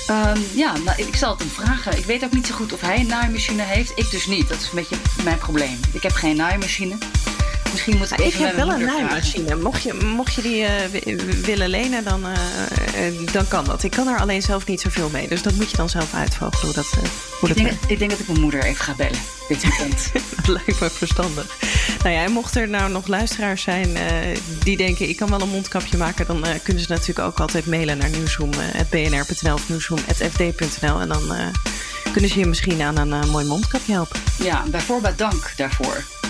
Um, 0.10 0.44
ja, 0.54 0.78
nou, 0.78 1.02
ik 1.02 1.16
zal 1.16 1.32
het 1.32 1.40
hem 1.40 1.50
vragen. 1.50 1.98
Ik 1.98 2.06
weet 2.06 2.24
ook 2.24 2.32
niet 2.32 2.48
zo 2.48 2.56
goed 2.56 2.74
of 2.74 2.82
hij 2.82 3.00
een 3.00 3.08
naaimachine 3.08 3.62
heeft. 3.62 3.98
Ik 3.98 4.12
dus 4.12 4.26
niet. 4.26 4.50
Dat 4.50 4.58
is 4.58 4.70
een 4.70 4.76
beetje 4.76 4.98
mijn 5.24 5.38
probleem. 5.38 5.80
Ik 5.94 6.04
heb 6.04 6.12
geen 6.12 6.36
naaimachine. 6.36 6.98
Misschien 7.74 7.98
moet 7.98 8.12
ik 8.12 8.20
Ik 8.20 8.34
heb 8.34 8.56
wel 8.56 8.72
een 8.72 8.86
naaimachine. 8.86 9.56
Mocht 9.56 9.84
je, 9.84 9.94
mocht 9.94 10.34
je 10.34 10.42
die 10.42 10.62
uh, 10.62 11.26
willen 11.46 11.70
lenen, 11.70 12.04
dan, 12.04 12.26
uh, 12.26 13.32
dan 13.32 13.48
kan 13.48 13.66
dat. 13.66 13.84
Ik 13.84 13.92
kan 13.92 14.08
er 14.08 14.20
alleen 14.20 14.42
zelf 14.42 14.66
niet 14.66 14.82
zoveel 14.82 15.10
mee. 15.10 15.28
Dus 15.28 15.42
dat 15.42 15.54
moet 15.54 15.70
je 15.70 15.78
dan 15.78 15.90
zelf 15.90 16.14
uitvogelen 16.14 16.66
hoe 16.66 16.74
dat, 16.74 16.90
hoe 17.40 17.50
ik, 17.50 17.56
dat 17.56 17.66
denk, 17.66 17.80
ik 17.88 18.00
denk 18.00 18.12
dat 18.12 18.20
ik 18.20 18.28
mijn 18.28 18.40
moeder 18.40 18.64
even 18.64 18.86
ga 18.86 18.94
bellen 18.94 19.20
dit 19.48 19.62
weekend. 19.62 20.12
dat 20.36 20.48
lijkt 20.48 20.80
me 20.80 20.90
verstandig. 20.90 21.58
Nou 22.04 22.16
ja, 22.16 22.24
en 22.24 22.32
mocht 22.32 22.56
er 22.56 22.70
nou 22.70 22.92
nog 22.92 23.08
luisteraars 23.08 23.62
zijn 23.62 23.98
die 24.64 24.78
denken... 24.78 25.10
ik 25.10 25.18
kan 25.18 25.30
wel 25.30 25.42
een 25.42 25.50
mondkapje 25.50 25.98
maken... 25.98 26.26
dan 26.26 26.44
kunnen 26.64 26.84
ze 26.84 26.92
natuurlijk 26.92 27.28
ook 27.28 27.40
altijd 27.40 27.66
mailen 27.66 27.98
naar 27.98 28.10
nieuwsroom.bnr.nl 28.10 29.54
of 29.54 29.70
nieuwsroom.fd.nl. 29.70 31.00
En 31.00 31.08
dan 31.08 31.22
kunnen 32.12 32.30
ze 32.30 32.40
je 32.40 32.46
misschien 32.46 32.82
aan 32.82 32.98
een 32.98 33.30
mooi 33.30 33.46
mondkapje 33.46 33.94
helpen. 33.94 34.20
Ja, 34.38 34.64
bijvoorbeeld 34.70 35.18
dank 35.18 35.54
daarvoor. 35.56 36.23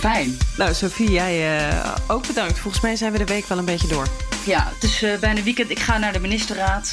Fijn. 0.00 0.38
Nou, 0.56 0.74
Sophie, 0.74 1.10
jij 1.10 1.60
uh, 1.60 1.94
ook 2.06 2.26
bedankt. 2.26 2.58
Volgens 2.58 2.82
mij 2.82 2.96
zijn 2.96 3.12
we 3.12 3.18
de 3.18 3.24
week 3.24 3.46
wel 3.46 3.58
een 3.58 3.64
beetje 3.64 3.88
door. 3.88 4.06
Ja, 4.46 4.72
het 4.74 4.82
is 4.82 5.02
uh, 5.02 5.18
bijna 5.18 5.42
weekend. 5.42 5.70
Ik 5.70 5.78
ga 5.78 5.98
naar 5.98 6.12
de 6.12 6.20
ministerraad. 6.20 6.92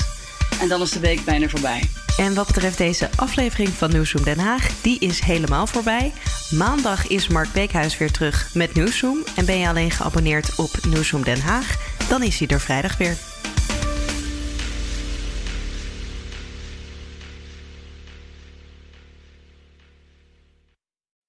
En 0.61 0.67
dan 0.67 0.81
is 0.81 0.89
de 0.89 0.99
week 0.99 1.25
bijna 1.25 1.47
voorbij. 1.47 1.89
En 2.17 2.33
wat 2.33 2.47
betreft 2.47 2.77
deze 2.77 3.09
aflevering 3.15 3.69
van 3.69 3.91
Nieuwsroom 3.91 4.23
Den 4.23 4.39
Haag, 4.39 4.69
die 4.81 4.99
is 4.99 5.19
helemaal 5.19 5.67
voorbij. 5.67 6.13
Maandag 6.49 7.07
is 7.07 7.27
Mark 7.27 7.51
Beekhuis 7.53 7.97
weer 7.97 8.11
terug 8.11 8.49
met 8.53 8.73
Nieuwsroom. 8.73 9.23
En 9.35 9.45
ben 9.45 9.57
je 9.57 9.67
alleen 9.67 9.91
geabonneerd 9.91 10.55
op 10.55 10.85
Nieuwsroom 10.87 11.23
Den 11.23 11.41
Haag, 11.41 11.75
dan 12.09 12.23
is 12.23 12.39
hij 12.39 12.47
er 12.47 12.61
vrijdag 12.61 12.97
weer. 12.97 13.17